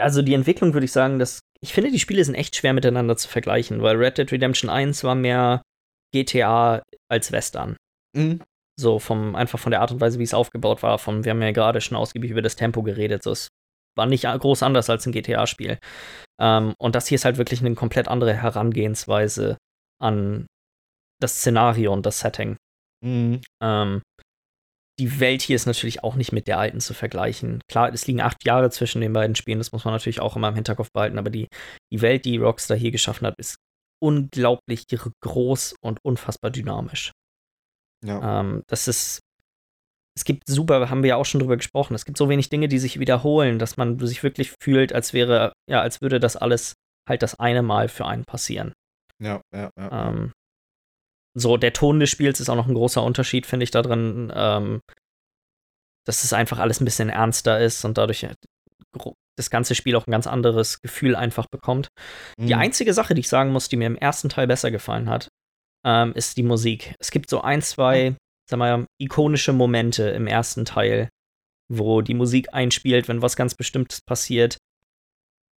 [0.00, 3.16] Also die Entwicklung würde ich sagen, dass ich finde, die Spiele sind echt schwer miteinander
[3.16, 5.62] zu vergleichen, weil Red Dead Redemption 1 war mehr
[6.14, 7.76] GTA als Western.
[8.16, 8.42] Mhm.
[8.80, 11.42] So vom, einfach von der Art und Weise, wie es aufgebaut war, vom, wir haben
[11.42, 13.48] ja gerade schon ausgiebig über das Tempo geredet, so es
[13.96, 15.78] war nicht groß anders als ein GTA-Spiel.
[16.40, 19.58] Ähm, und das hier ist halt wirklich eine komplett andere Herangehensweise
[20.00, 20.46] an
[21.20, 22.56] das Szenario und das Setting.
[23.04, 23.40] Mhm.
[23.60, 24.02] Ähm,
[25.00, 27.60] die Welt hier ist natürlich auch nicht mit der alten zu vergleichen.
[27.70, 30.48] Klar, es liegen acht Jahre zwischen den beiden Spielen, das muss man natürlich auch immer
[30.48, 31.48] im Hinterkopf behalten, aber die,
[31.92, 33.56] die Welt, die Rockstar hier geschaffen hat, ist
[34.00, 34.86] unglaublich
[35.22, 37.12] groß und unfassbar dynamisch.
[38.04, 38.40] Ja.
[38.40, 39.20] Ähm, das ist
[40.18, 42.66] es gibt super, haben wir ja auch schon drüber gesprochen, es gibt so wenig Dinge,
[42.66, 46.74] die sich wiederholen, dass man sich wirklich fühlt, als wäre, ja, als würde das alles
[47.08, 48.72] halt das eine Mal für einen passieren.
[49.20, 50.08] Ja, ja, ja.
[50.08, 50.32] Ähm,
[51.34, 54.32] so, der Ton des Spiels ist auch noch ein großer Unterschied, finde ich, da drin,
[54.34, 54.80] ähm,
[56.04, 58.26] dass es einfach alles ein bisschen ernster ist und dadurch
[59.36, 61.88] das ganze Spiel auch ein ganz anderes Gefühl einfach bekommt.
[62.38, 62.46] Mhm.
[62.46, 65.28] Die einzige Sache, die ich sagen muss, die mir im ersten Teil besser gefallen hat,
[65.86, 66.94] ähm, ist die Musik.
[66.98, 68.16] Es gibt so ein, zwei
[68.48, 71.08] sag mal, ikonische Momente im ersten Teil,
[71.70, 74.56] wo die Musik einspielt, wenn was ganz Bestimmtes passiert,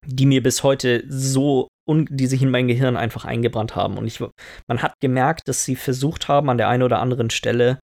[0.05, 3.97] die mir bis heute so, die sich in mein Gehirn einfach eingebrannt haben.
[3.97, 4.21] Und ich,
[4.67, 7.79] man hat gemerkt, dass sie versucht haben, an der einen oder anderen Stelle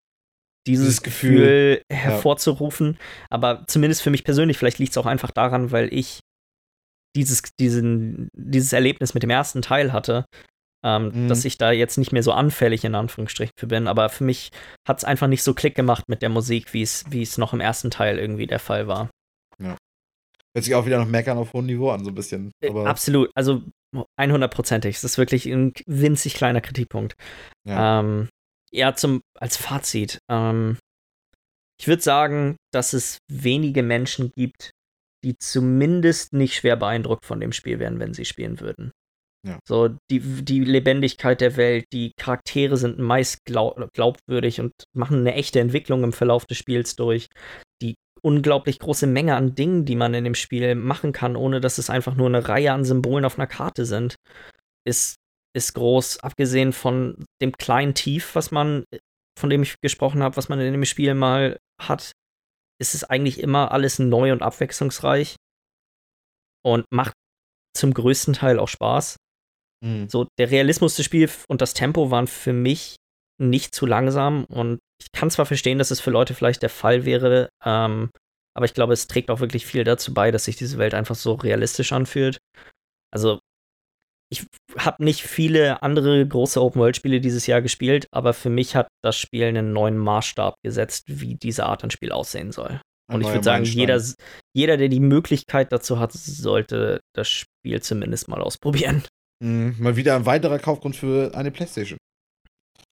[0.67, 2.97] dieses, Gefühl, Gefühl hervorzurufen.
[2.99, 3.27] Ja.
[3.29, 6.19] Aber zumindest für mich persönlich, vielleicht liegt es auch einfach daran, weil ich
[7.15, 10.25] dieses, diesen, dieses Erlebnis mit dem ersten Teil hatte,
[10.85, 11.27] ähm, mhm.
[11.27, 13.87] dass ich da jetzt nicht mehr so anfällig in Anführungsstrichen für bin.
[13.87, 14.51] Aber für mich
[14.87, 17.89] hat es einfach nicht so Klick gemacht mit der Musik, wie es noch im ersten
[17.89, 19.09] Teil irgendwie der Fall war.
[19.59, 19.75] Ja.
[20.55, 22.51] Hört sich auch wieder noch meckern auf hohem Niveau an, so ein bisschen.
[22.61, 23.63] Äh, aber Absolut, also
[24.19, 24.95] 100%ig.
[24.95, 27.15] Es ist wirklich ein winzig kleiner Kritikpunkt.
[27.67, 28.29] Ja, ähm,
[28.71, 30.19] ja zum, als Fazit.
[30.29, 30.77] Ähm,
[31.79, 34.71] ich würde sagen, dass es wenige Menschen gibt,
[35.23, 38.91] die zumindest nicht schwer beeindruckt von dem Spiel wären, wenn sie spielen würden.
[39.47, 39.59] Ja.
[39.67, 45.35] So, die, die Lebendigkeit der Welt, die Charaktere sind meist glaub, glaubwürdig und machen eine
[45.35, 47.27] echte Entwicklung im Verlauf des Spiels durch.
[47.81, 51.77] Die unglaublich große Menge an Dingen, die man in dem Spiel machen kann, ohne dass
[51.77, 54.15] es einfach nur eine Reihe an Symbolen auf einer Karte sind,
[54.85, 55.15] ist,
[55.55, 56.19] ist groß.
[56.19, 58.83] Abgesehen von dem kleinen Tief, was man,
[59.39, 62.11] von dem ich gesprochen habe, was man in dem Spiel mal hat,
[62.79, 65.35] ist es eigentlich immer alles neu und abwechslungsreich
[66.65, 67.13] und macht
[67.75, 69.17] zum größten Teil auch Spaß.
[69.83, 70.09] Mhm.
[70.09, 72.95] So, der Realismus des Spiels und das Tempo waren für mich
[73.39, 77.05] nicht zu langsam und ich kann zwar verstehen, dass es für Leute vielleicht der Fall
[77.05, 78.09] wäre, ähm,
[78.55, 81.13] aber ich glaube, es trägt auch wirklich viel dazu bei, dass sich diese Welt einfach
[81.13, 82.39] so realistisch anfühlt.
[83.13, 83.39] Also,
[84.29, 84.45] ich
[84.77, 89.45] habe nicht viele andere große Open-World-Spiele dieses Jahr gespielt, aber für mich hat das Spiel
[89.45, 92.81] einen neuen Maßstab gesetzt, wie diese Art an Spiel aussehen soll.
[93.09, 94.01] Und ich würde sagen, jeder,
[94.53, 99.03] jeder, der die Möglichkeit dazu hat, sollte das Spiel zumindest mal ausprobieren.
[99.41, 101.97] Mhm, mal wieder ein weiterer Kaufgrund für eine Playstation.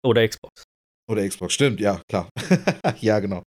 [0.05, 0.63] Oder Xbox.
[1.09, 2.29] Oder Xbox, stimmt, ja, klar.
[3.01, 3.43] ja, genau.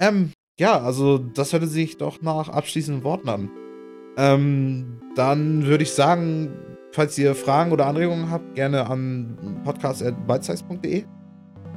[0.00, 3.50] Ähm, ja, also das hörte sich doch nach abschließenden Worten an.
[4.16, 11.04] Ähm, dann würde ich sagen, falls ihr Fragen oder Anregungen habt, gerne an podcast.bitesize.de.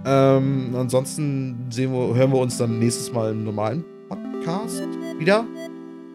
[0.06, 4.84] Ähm, ansonsten sehen wir, hören wir uns dann nächstes Mal im normalen Podcast
[5.20, 5.46] wieder.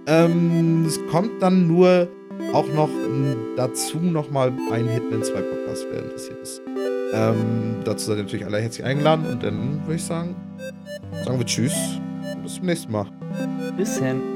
[0.07, 2.09] Ähm, es kommt dann nur
[2.53, 2.91] auch noch
[3.57, 6.63] dazu nochmal ein Hitman 2 Podcast, wer interessiert ist.
[7.13, 10.35] Ähm, dazu seid ihr natürlich alle herzlich eingeladen und dann würde ich sagen,
[11.25, 11.75] sagen wir Tschüss
[12.35, 13.07] und bis zum nächsten Mal.
[13.77, 14.36] Bis dann.